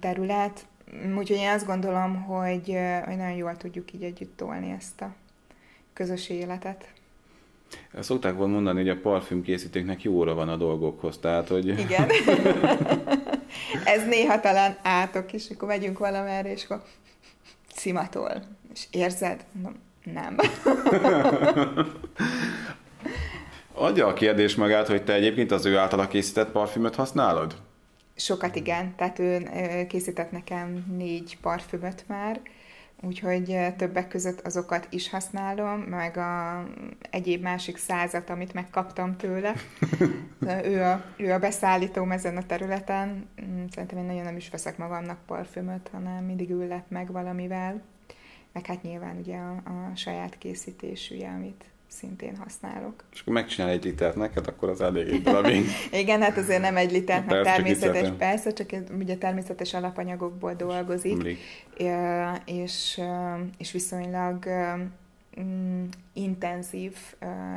[0.00, 0.66] terület.
[1.16, 5.14] Úgyhogy én azt gondolom, hogy, hogy nagyon jól tudjuk így együtt tolni ezt a
[5.92, 6.92] közös életet.
[8.00, 11.66] Szokták volna mondani, hogy a parfümkészítőknek jóra van a dolgokhoz, tehát hogy...
[11.66, 12.08] Igen.
[13.94, 16.82] Ez néha talán átok is, akkor megyünk valamerre, és akkor
[17.74, 18.42] szimatol.
[18.72, 19.44] És érzed?
[20.05, 20.36] Nem.
[23.74, 27.57] Adja a kérdés magát, hogy te egyébként az ő általa készített parfümöt használod?
[28.14, 29.42] Sokat igen, tehát ő
[29.88, 32.40] készített nekem négy parfümöt már,
[33.03, 36.64] úgyhogy többek között azokat is használom, meg a
[37.11, 39.55] egyéb másik százat, amit megkaptam tőle.
[40.64, 43.28] ő, a, ő a beszállítóm ezen a területen.
[43.44, 47.82] Mm, szerintem én nagyon nem is veszek magamnak parfümöt, hanem mindig ő lep meg valamivel.
[48.53, 53.05] Meg hát nyilván ugye a, a saját készítésűje, amit szintén használok.
[53.12, 55.64] És akkor megcsinál egy litert neked, akkor az elég egy darabig.
[55.92, 61.38] Igen, hát azért nem egy litert, meg természetes, persze, csak ugye természetes alapanyagokból dolgozik,
[62.44, 63.00] és,
[63.59, 64.48] és viszonylag
[65.40, 66.96] mm, intenzív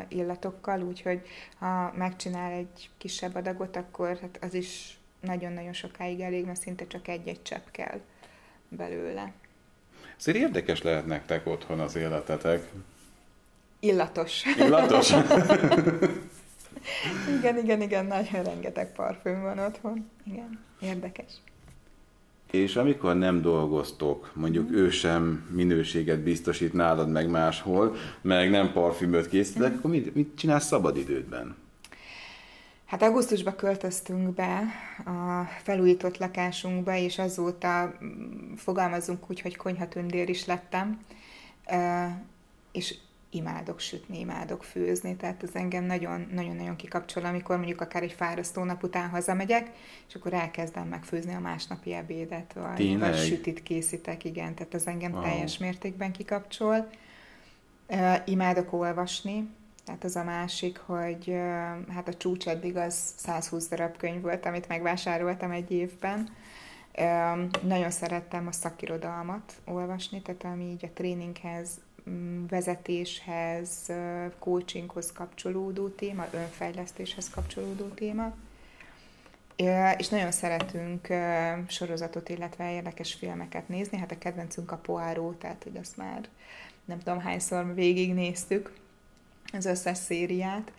[0.08, 1.22] illatokkal, úgyhogy
[1.60, 7.08] ha megcsinál egy kisebb adagot, akkor hát az is nagyon-nagyon sokáig elég, mert szinte csak
[7.08, 8.00] egy-egy csepp kell
[8.70, 9.34] belőle.
[10.18, 12.72] Azért érdekes lehet nektek otthon az életetek.
[13.80, 14.44] Illatos.
[14.58, 15.10] Illatos?
[17.38, 20.10] igen, igen, igen, nagyon rengeteg parfüm van otthon.
[20.24, 21.32] Igen, érdekes.
[22.52, 24.76] És amikor nem dolgoztok, mondjuk mm.
[24.76, 29.78] ő sem minőséget biztosít nálad meg máshol, meg nem parfümöt készítek, mm.
[29.78, 31.56] akkor mit, mit csinálsz szabadidődben?
[32.86, 34.64] Hát augusztusban költöztünk be
[35.06, 41.00] a felújított lakásunkba, és azóta mm, fogalmazunk úgy, hogy konyhatündér is lettem,
[42.72, 42.96] és
[43.30, 48.84] imádok sütni, imádok főzni, tehát ez engem nagyon-nagyon kikapcsol, amikor mondjuk akár egy fárasztó nap
[48.84, 49.72] után hazamegyek,
[50.08, 53.10] és akkor elkezdem megfőzni a másnapi ebédet, vagy, Tényleg?
[53.10, 55.22] vagy sütit készítek, igen, tehát ez engem wow.
[55.22, 56.90] teljes mértékben kikapcsol.
[57.88, 59.50] Uh, imádok olvasni,
[59.86, 61.36] tehát az a másik, hogy
[61.90, 66.30] hát a csúcs eddig az 120 darab könyv volt, amit megvásároltam egy évben.
[67.62, 71.80] Nagyon szerettem a szakirodalmat olvasni, tehát ami így a tréninghez
[72.10, 73.92] Mm, vezetéshez,
[74.40, 78.36] coachinghoz kapcsolódó téma, önfejlesztéshez kapcsolódó téma.
[79.98, 81.08] És nagyon szeretünk
[81.68, 83.98] sorozatot, illetve érdekes filmeket nézni.
[83.98, 86.28] Hát a kedvencünk a Poirot, tehát hogy azt már
[86.86, 88.74] nem tudom hányszor végignéztük,
[89.56, 90.72] az összes szériát.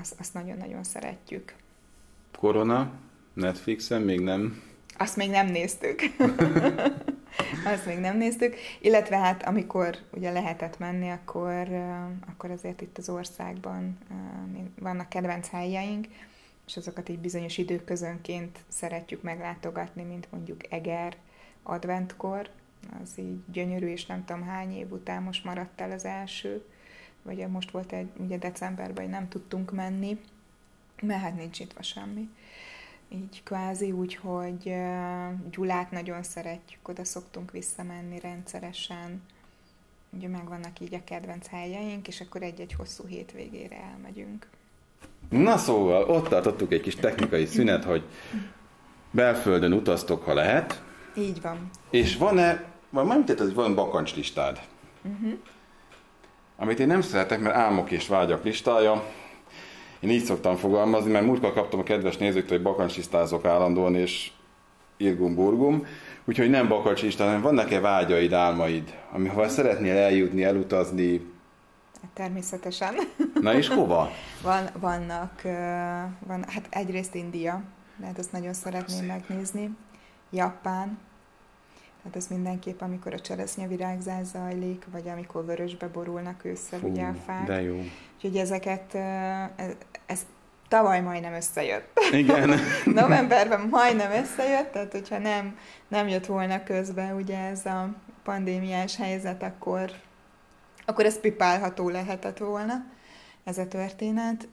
[0.00, 1.54] Azt, azt nagyon-nagyon szeretjük.
[2.38, 2.92] Korona?
[3.32, 4.62] Netflixen még nem?
[4.96, 6.00] Azt még nem néztük.
[7.64, 8.54] Azt még nem néztük.
[8.80, 11.68] Illetve hát amikor ugye lehetett menni, akkor,
[12.30, 13.98] akkor azért itt az országban
[14.78, 16.06] vannak kedvenc helyeink,
[16.66, 21.16] és azokat így bizonyos időközönként szeretjük meglátogatni, mint mondjuk Eger
[21.62, 22.50] adventkor,
[23.02, 26.64] az így gyönyörű, és nem tudom hány év után most maradt el az első,
[27.22, 30.20] vagy most volt egy, ugye decemberben, hogy nem tudtunk menni,
[31.02, 32.28] mert hát nincs nyitva semmi
[33.12, 34.74] így kvázi, úgyhogy
[35.50, 39.22] Gyulát nagyon szeretjük, oda szoktunk visszamenni rendszeresen.
[40.10, 44.46] Ugye megvannak így a kedvenc helyeink, és akkor egy-egy hosszú hétvégére elmegyünk.
[45.28, 48.04] Na szóval, ott tartottuk egy kis technikai szünet, hogy
[49.10, 50.82] belföldön utaztok, ha lehet.
[51.16, 51.70] Így van.
[51.90, 54.60] És van-e, van, nem hogy van bakancslistád?
[55.02, 55.38] Uh-huh.
[56.60, 59.04] Amit én nem szeretek, mert álmok és vágyak listája,
[60.00, 64.30] én így szoktam fogalmazni, mert múltkor kaptam a kedves nézőktől, hogy bakancsisztázok állandóan, és
[64.96, 65.86] irgum-burgum,
[66.24, 71.32] úgyhogy nem bakancsista, hanem vannak-e vágyaid, álmaid, amivel szeretnél eljutni, elutazni?
[72.14, 72.94] Természetesen.
[73.40, 74.10] Na és hova?
[74.42, 75.42] Van, vannak,
[76.26, 77.62] van, hát egyrészt India,
[77.96, 79.06] mert azt nagyon szeretném Szép.
[79.06, 79.70] megnézni.
[80.30, 80.98] Japán,
[82.02, 87.14] tehát ez mindenképp, amikor a cseresznyevirágzás zajlik, vagy amikor vörösbe borulnak ősszel Fú, ugye a
[87.26, 87.46] fák.
[87.46, 87.82] De jó.
[88.14, 88.94] Úgyhogy ezeket,
[89.56, 89.72] ez,
[90.06, 90.26] ez
[90.68, 91.98] tavaly majdnem összejött.
[92.12, 92.50] Igen.
[92.84, 99.42] Novemberben majdnem összejött, tehát hogyha nem, nem jött volna közbe ugye ez a pandémiás helyzet,
[99.42, 99.90] akkor,
[100.86, 102.84] akkor ez pipálható lehetett volna,
[103.44, 104.48] ez a történet.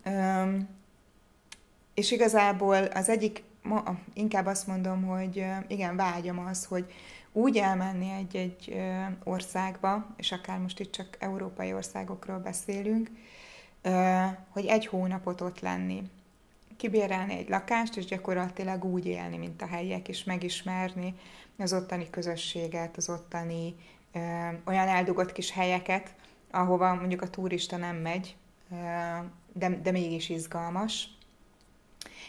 [1.93, 3.43] És igazából az egyik
[4.13, 6.85] inkább azt mondom, hogy igen, vágyom az, hogy
[7.31, 8.81] úgy elmenni egy-egy
[9.23, 13.09] országba, és akár most itt csak európai országokról beszélünk,
[14.49, 16.03] hogy egy hónapot ott lenni.
[16.77, 21.15] Kibérelni egy lakást, és gyakorlatilag úgy élni, mint a helyiek, és megismerni
[21.57, 23.75] az ottani közösséget, az ottani
[24.65, 26.15] olyan eldugott kis helyeket,
[26.51, 28.35] ahova mondjuk a turista nem megy,
[29.53, 31.16] de, de mégis izgalmas.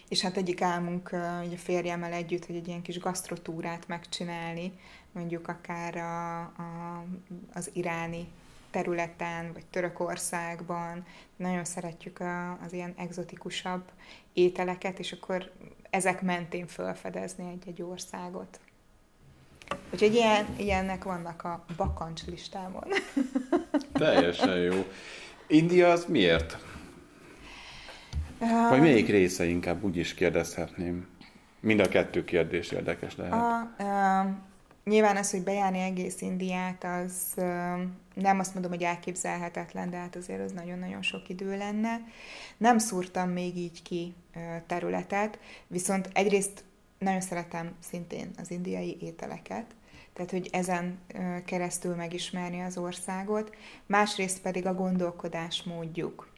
[0.09, 1.09] És hát egyik álmunk
[1.47, 4.73] ugye a férjemmel együtt, hogy egy ilyen kis gasztrotúrát megcsinálni,
[5.13, 7.05] mondjuk akár a, a,
[7.55, 8.29] az iráni
[8.71, 11.05] területen, vagy Törökországban.
[11.37, 13.83] Nagyon szeretjük a, az ilyen egzotikusabb
[14.33, 15.51] ételeket, és akkor
[15.91, 18.61] ezek mentén felfedezni egy-egy országot.
[19.93, 22.85] Úgyhogy ilyen, ilyennek vannak a bakancs listámon.
[23.93, 24.85] Teljesen jó.
[25.47, 26.59] India az miért?
[28.69, 31.07] Vagy melyik része inkább úgy is kérdezhetném?
[31.61, 33.33] Mind a kettő kérdés érdekes lehet.
[33.33, 34.27] A, a,
[34.85, 37.35] nyilván az, hogy bejárni egész Indiát, az
[38.15, 42.01] nem azt mondom, hogy elképzelhetetlen, de hát azért az nagyon-nagyon sok idő lenne.
[42.57, 44.15] Nem szúrtam még így ki
[44.67, 46.65] területet, viszont egyrészt
[46.99, 49.65] nagyon szeretem szintén az indiai ételeket,
[50.13, 50.99] tehát hogy ezen
[51.45, 56.29] keresztül megismerni az országot, másrészt pedig a gondolkodás módjuk,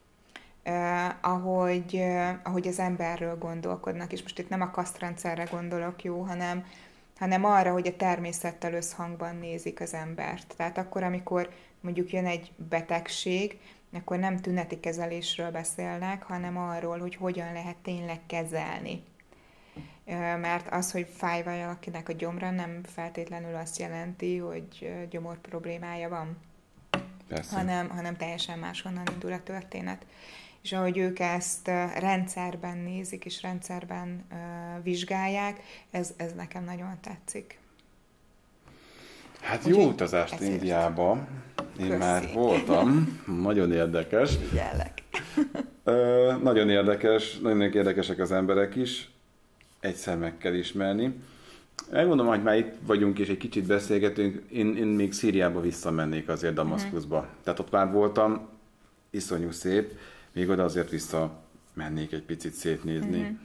[1.20, 2.02] ahogy,
[2.42, 6.64] ahogy az emberről gondolkodnak, és most itt nem a kasztrendszerre gondolok, jó, hanem,
[7.18, 10.54] hanem arra, hogy a természettel összhangban nézik az embert.
[10.56, 11.50] Tehát akkor, amikor
[11.80, 13.58] mondjuk jön egy betegség,
[13.92, 19.02] akkor nem tüneti kezelésről beszélnek, hanem arról, hogy hogyan lehet tényleg kezelni
[20.40, 26.36] mert az, hogy fáj valakinek a gyomra, nem feltétlenül azt jelenti, hogy gyomor problémája van,
[27.28, 27.56] Persze.
[27.56, 30.06] hanem, hanem teljesen máshonnan indul a történet.
[30.62, 31.66] És ahogy ők ezt
[31.98, 34.24] rendszerben nézik, és rendszerben
[34.82, 37.58] vizsgálják, ez, ez nekem nagyon tetszik.
[39.40, 41.26] Hát jó utazást Indiába.
[41.78, 41.98] Én Köszi.
[41.98, 43.20] már voltam.
[43.42, 44.36] Nagyon érdekes.
[44.36, 45.02] Figyellek.
[45.84, 49.10] Ö, nagyon érdekes, nagyon érdekesek az emberek is
[49.80, 51.14] egyszer meg kell ismerni.
[51.90, 56.54] Megmondom, hogy már itt vagyunk és egy kicsit beszélgetünk, én, én még Szíriába visszamennék azért
[56.54, 57.16] Damaszkuszba.
[57.16, 57.30] Uh-huh.
[57.44, 58.48] Tehát ott már voltam,
[59.10, 59.92] iszonyú szép,
[60.32, 63.20] még oda azért visszamennék egy picit szétnézni.
[63.20, 63.36] Uh-huh.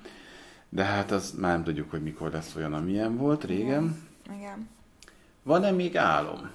[0.69, 3.97] De hát az már nem tudjuk, hogy mikor lesz olyan, amilyen volt régen.
[4.25, 4.37] Igen.
[4.37, 4.69] Igen.
[5.43, 6.49] Van-e még álom?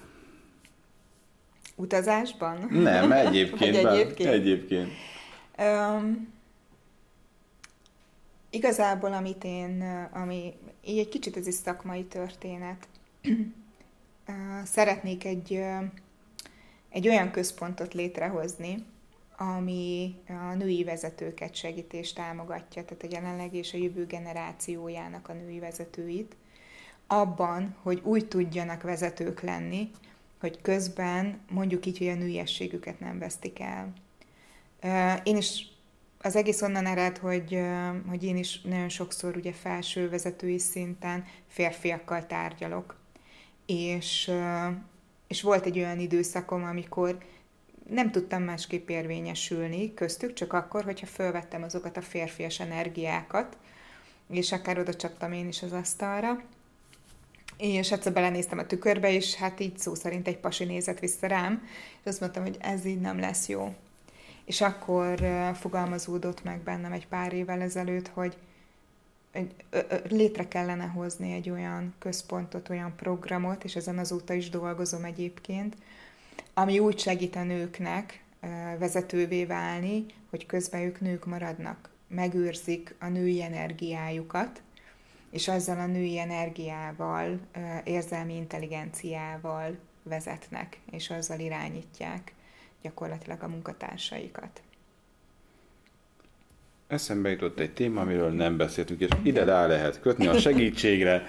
[1.74, 2.66] Utazásban?
[2.70, 3.76] Nem, egyébként.
[3.76, 4.30] egyébként?
[4.30, 4.90] egyébként.
[5.58, 6.28] Um,
[8.50, 10.54] Igazából, amit én, ami
[10.84, 12.88] így egy kicsit ez is szakmai történet,
[14.64, 15.62] szeretnék egy,
[16.88, 18.84] egy olyan központot létrehozni,
[19.40, 25.32] ami a női vezetőket segít és támogatja, tehát a jelenleg és a jövő generációjának a
[25.32, 26.36] női vezetőit,
[27.06, 29.90] abban, hogy úgy tudjanak vezetők lenni,
[30.40, 33.92] hogy közben mondjuk így, hogy a nőiességüket nem vesztik el.
[35.22, 35.68] Én is
[36.20, 37.60] az egész onnan ered, hogy,
[38.08, 42.96] hogy én is nagyon sokszor ugye felső vezetői szinten férfiakkal tárgyalok.
[43.66, 44.30] És,
[45.26, 47.18] és volt egy olyan időszakom, amikor
[47.90, 53.56] nem tudtam másképp érvényesülni köztük, csak akkor, hogyha felvettem azokat a férfias energiákat,
[54.30, 56.42] és akár oda csaptam én is az asztalra,
[57.56, 61.68] és egyszer belenéztem a tükörbe, és hát így szó szerint egy pasi nézett vissza rám,
[62.00, 63.74] és azt mondtam, hogy ez így nem lesz jó.
[64.44, 65.20] És akkor
[65.54, 68.36] fogalmazódott meg bennem egy pár évvel ezelőtt, hogy
[70.08, 75.76] létre kellene hozni egy olyan központot, olyan programot, és ezen azóta is dolgozom egyébként,
[76.60, 78.22] ami úgy segít a nőknek
[78.78, 84.62] vezetővé válni, hogy közben ők nők maradnak, megőrzik a női energiájukat,
[85.30, 87.38] és azzal a női energiával,
[87.84, 92.32] érzelmi intelligenciával vezetnek, és azzal irányítják
[92.82, 94.62] gyakorlatilag a munkatársaikat.
[96.86, 101.28] Eszembe jutott egy téma, amiről nem beszéltünk, és ide rá lehet kötni a segítségre.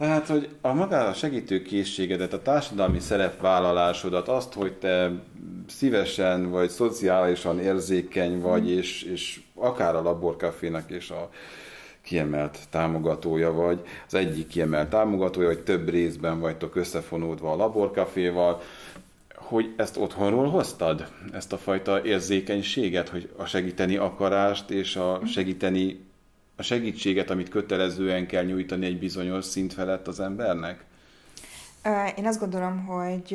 [0.00, 5.12] Tehát, hogy a maga a segítőkészségedet, a társadalmi szerepvállalásodat, azt, hogy te
[5.66, 8.76] szívesen vagy szociálisan érzékeny vagy, mm.
[8.76, 11.30] és, és akár a laborkafénak és a
[12.02, 18.60] kiemelt támogatója vagy, az egyik kiemelt támogatója, vagy több részben vagytok összefonódva a laborkaféval,
[19.34, 26.09] hogy ezt otthonról hoztad, ezt a fajta érzékenységet, hogy a segíteni akarást és a segíteni
[26.60, 30.84] a segítséget, amit kötelezően kell nyújtani egy bizonyos szint felett az embernek?
[32.16, 33.34] Én azt gondolom, hogy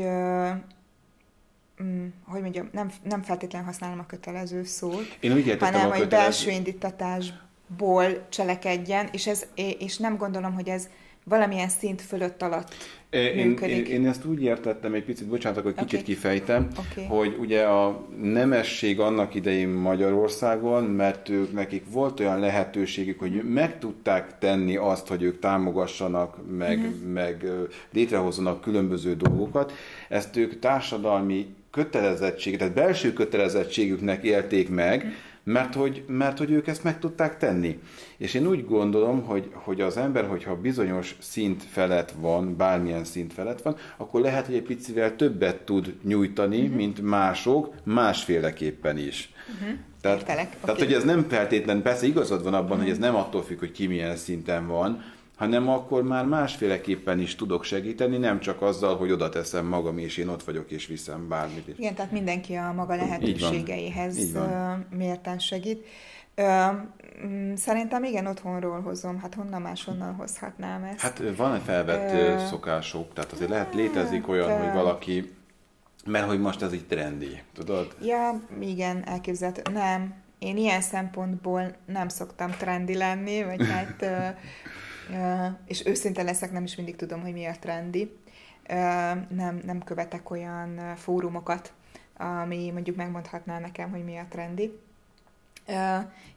[1.84, 6.08] mm, hogy mondjam, nem, nem feltétlenül használom a kötelező szót, Én úgy hanem a, kötelező...
[6.08, 7.34] belső indítatás
[7.78, 10.90] ból cselekedjen, és, ez, és nem gondolom, hogy ez
[11.24, 12.74] valamilyen szint fölött alatt
[13.16, 13.58] én.
[13.58, 16.14] Én, én ezt úgy értettem, egy picit, bocsánat, hogy kicsit okay.
[16.14, 17.06] kifejtem, okay.
[17.06, 23.80] hogy ugye a nemesség annak idején Magyarországon, mert ők, nekik volt olyan lehetőségük, hogy meg
[23.80, 27.12] tudták tenni azt, hogy ők támogassanak, meg, uh-huh.
[27.14, 27.46] meg
[27.94, 29.74] létrehozzanak különböző dolgokat,
[30.10, 35.14] ezt ők társadalmi kötelezettség, tehát belső kötelezettségüknek élték meg, uh-huh
[35.46, 37.80] mert hogy, mert hogy ők ezt meg tudták tenni.
[38.18, 43.34] És én úgy gondolom, hogy, hogy az ember, hogyha bizonyos szint felett van, bármilyen szint
[43.34, 46.76] felett van, akkor lehet, hogy egy picivel többet tud nyújtani, uh-huh.
[46.76, 49.34] mint mások, másféleképpen is.
[49.54, 49.78] Uh-huh.
[50.02, 50.76] Tehát, tehát okay.
[50.78, 52.82] hogy ez nem feltétlen, persze igazad van abban, uh-huh.
[52.82, 55.04] hogy ez nem attól függ, hogy ki milyen szinten van,
[55.36, 60.18] hanem akkor már másféleképpen is tudok segíteni, nem csak azzal, hogy oda teszem magam, és
[60.18, 61.68] én ott vagyok, és viszem bármit.
[61.78, 64.18] Igen, tehát mindenki a maga lehetőségeihez
[64.90, 65.86] mérten segít.
[67.26, 69.20] Mm, szerintem igen, otthonról hozom.
[69.20, 71.00] Hát honnan máshonnan hozhatnám ezt?
[71.00, 72.46] Hát van egy felvett Ö...
[72.46, 74.58] szokások, tehát azért lehet létezik olyan, Te...
[74.58, 75.36] hogy valaki,
[76.06, 77.96] mert hogy most ez így trendi, tudod?
[78.02, 79.72] Ja, igen, elképzelhető.
[79.72, 84.06] Nem, én ilyen szempontból nem szoktam trendi lenni, vagy hát
[85.66, 88.18] és őszinte leszek, nem is mindig tudom, hogy mi a trendi.
[89.30, 91.74] Nem, nem követek olyan fórumokat,
[92.18, 94.80] ami mondjuk megmondhatná nekem, hogy mi a trendi.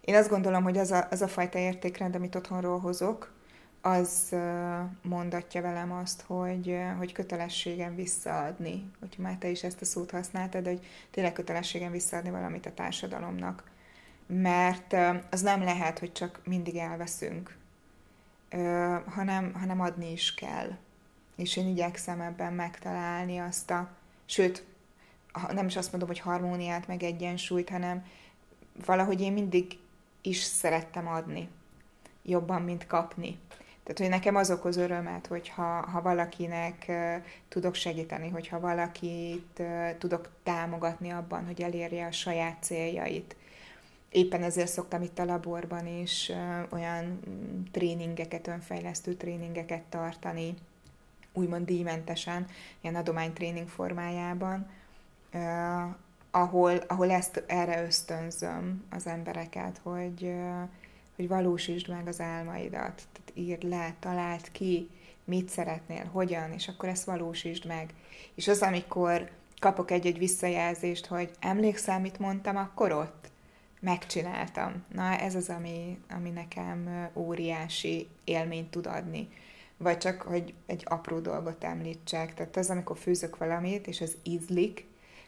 [0.00, 3.36] Én azt gondolom, hogy az a, az a fajta értékrend, amit otthonról hozok,
[3.80, 4.34] az
[5.02, 8.90] mondatja velem azt, hogy, hogy kötelességem visszaadni.
[9.00, 13.70] Hogy már te is ezt a szót használtad, hogy tényleg kötelességem visszaadni valamit a társadalomnak.
[14.26, 14.96] Mert
[15.30, 17.56] az nem lehet, hogy csak mindig elveszünk
[19.06, 20.76] hanem, hanem adni is kell.
[21.36, 23.88] És én igyekszem ebben megtalálni azt a,
[24.26, 24.64] sőt,
[25.52, 28.04] nem is azt mondom, hogy harmóniát, meg egyensúlyt, hanem
[28.84, 29.78] valahogy én mindig
[30.22, 31.48] is szerettem adni.
[32.22, 33.38] Jobban, mint kapni.
[33.88, 37.14] Tehát, hogy nekem az okoz örömet, hogyha ha valakinek uh,
[37.48, 43.36] tudok segíteni, hogyha valakit uh, tudok támogatni abban, hogy elérje a saját céljait,
[44.10, 46.32] éppen ezért szoktam itt a laborban is
[46.70, 47.20] olyan
[47.72, 50.54] tréningeket, önfejlesztő tréningeket tartani,
[51.32, 52.46] úgymond díjmentesen,
[52.80, 54.66] ilyen adománytréning formájában,
[56.30, 60.34] ahol, ahol ezt erre ösztönzöm az embereket, hogy,
[61.16, 64.88] hogy valósítsd meg az álmaidat, tehát írd le, találd ki,
[65.24, 67.94] mit szeretnél, hogyan, és akkor ezt valósítsd meg.
[68.34, 73.17] És az, amikor kapok egy-egy visszajelzést, hogy emlékszel, mit mondtam akkor ott?
[73.80, 74.84] Megcsináltam.
[74.92, 79.28] Na, ez az, ami, ami nekem óriási élményt tud adni.
[79.76, 82.34] Vagy csak, hogy egy apró dolgot említsek.
[82.34, 84.86] Tehát az, amikor főzök valamit, és az ízlik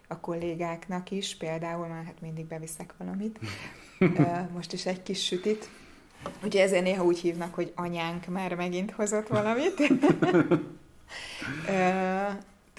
[0.08, 3.38] a kollégáknak is, például már hát mindig beviszek valamit,
[4.54, 5.68] most is egy kis sütit,
[6.44, 9.74] Ugye ezért néha úgy hívnak, hogy anyánk már megint hozott valamit.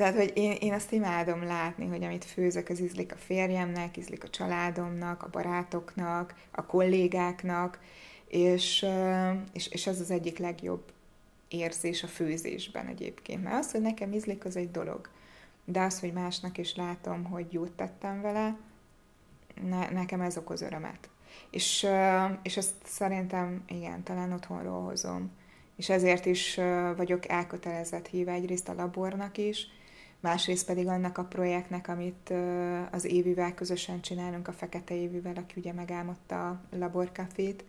[0.01, 4.23] Tehát, hogy én, én azt imádom látni, hogy amit főzök, az ízlik a férjemnek, ízlik
[4.23, 7.79] a családomnak, a barátoknak, a kollégáknak,
[8.27, 8.85] és,
[9.53, 10.83] és, és ez az egyik legjobb
[11.47, 13.43] érzés a főzésben egyébként.
[13.43, 15.09] Mert az, hogy nekem ízlik, az egy dolog.
[15.65, 18.57] De az, hogy másnak is látom, hogy jót tettem vele,
[19.63, 21.09] ne, nekem ez okoz örömet.
[21.51, 21.87] És,
[22.41, 25.31] és ezt szerintem, igen, talán otthonról hozom.
[25.75, 26.59] És ezért is
[26.95, 29.67] vagyok elkötelezett híve egyrészt a labornak is,
[30.21, 32.33] másrészt pedig annak a projektnek, amit
[32.91, 37.63] az Évivel közösen csinálunk, a Fekete Évivel, aki ugye megálmodta a laborkafét.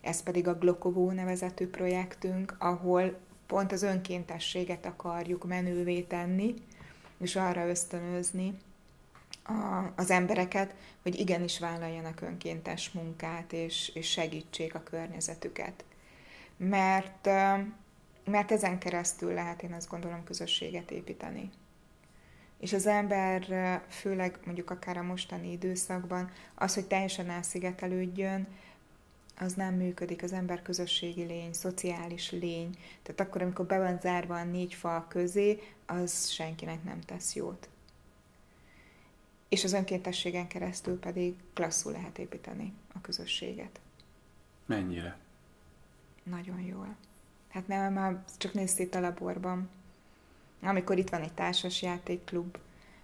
[0.00, 6.54] Ez pedig a Glokovó nevezetű projektünk, ahol pont az önkéntességet akarjuk menővé tenni,
[7.18, 8.54] és arra ösztönözni
[9.42, 15.84] a, az embereket, hogy igenis vállaljanak önkéntes munkát, és, és segítsék a környezetüket.
[16.56, 17.28] Mert
[18.28, 21.50] mert ezen keresztül lehet, én azt gondolom, közösséget építeni.
[22.58, 23.42] És az ember,
[23.88, 28.46] főleg mondjuk akár a mostani időszakban, az, hogy teljesen elszigetelődjön,
[29.40, 32.78] az nem működik, az ember közösségi lény, szociális lény.
[33.02, 37.68] Tehát akkor, amikor be van zárva a négy fal közé, az senkinek nem tesz jót.
[39.48, 43.80] És az önkéntességen keresztül pedig klasszul lehet építeni a közösséget.
[44.66, 45.18] Mennyire?
[46.22, 46.96] Nagyon jól.
[47.58, 49.68] Hát nem, már csak nézd itt a laborban.
[50.62, 52.58] Amikor itt van egy társas játékklub,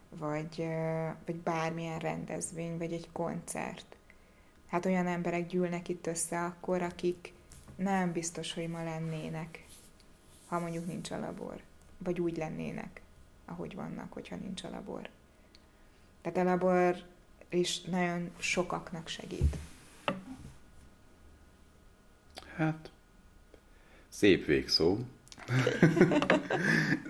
[0.08, 0.66] vagy,
[1.26, 3.96] vagy bármilyen rendezvény, vagy egy koncert.
[4.66, 7.32] Hát olyan emberek gyűlnek itt össze akkor, akik
[7.76, 9.66] nem biztos, hogy ma lennének,
[10.46, 11.60] ha mondjuk nincs a labor.
[11.98, 13.00] Vagy úgy lennének,
[13.44, 15.08] ahogy vannak, hogyha nincs a labor.
[16.22, 16.96] Tehát a labor
[17.48, 19.56] is nagyon sokaknak segít.
[22.56, 22.90] Hát,
[24.16, 24.96] szép végszó.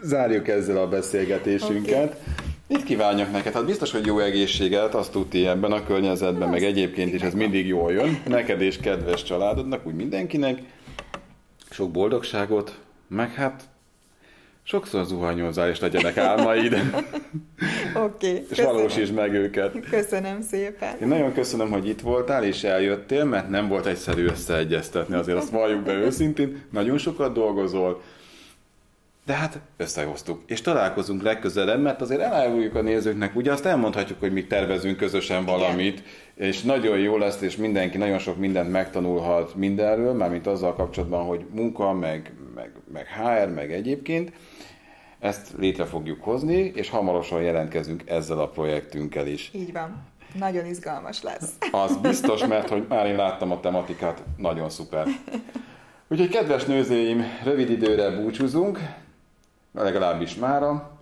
[0.03, 2.05] Zárjuk ezzel a beszélgetésünket.
[2.05, 2.35] Okay.
[2.69, 3.53] Mit kívánjak neked?
[3.53, 7.67] Hát biztos, hogy jó egészséget, azt tudti ebben a környezetben, meg egyébként is ez mindig
[7.67, 8.23] jól jön.
[8.27, 10.61] Neked és kedves családodnak, úgy mindenkinek.
[11.71, 12.79] Sok boldogságot,
[13.09, 13.63] meg hát
[14.65, 16.73] sokszor zuhanyozzál, és legyenek álmaid.
[17.95, 18.29] Oké.
[18.31, 19.89] Okay, és valósítsd meg őket.
[19.91, 20.97] Köszönöm szépen.
[21.01, 25.51] Én nagyon köszönöm, hogy itt voltál és eljöttél, mert nem volt egyszerű összeegyeztetni, azért azt
[25.51, 26.63] valljuk be őszintén.
[26.71, 28.03] Nagyon sokat dolgozol,
[29.27, 34.33] de hát összehoztuk, és találkozunk legközelebb, mert azért eláruljuk a nézőknek, ugye azt elmondhatjuk, hogy
[34.33, 36.03] mi tervezünk közösen valamit,
[36.35, 36.49] Igen.
[36.49, 41.47] és nagyon jó lesz, és mindenki nagyon sok mindent megtanulhat mindenről, mármint azzal kapcsolatban, hogy
[41.51, 44.33] munka, meg, meg, meg HR, meg egyébként.
[45.19, 49.51] Ezt létre fogjuk hozni, és hamarosan jelentkezünk ezzel a projektünkkel is.
[49.55, 50.03] Így van.
[50.39, 51.51] Nagyon izgalmas lesz.
[51.85, 55.07] Az biztos, mert hogy már én láttam a tematikát, nagyon szuper.
[56.09, 58.79] Úgyhogy kedves nőzőim, rövid időre búcsúzunk,
[59.83, 60.99] legalábbis mára.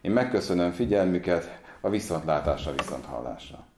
[0.00, 3.73] Én megköszönöm figyelmüket, a viszontlátásra, viszonthallásra.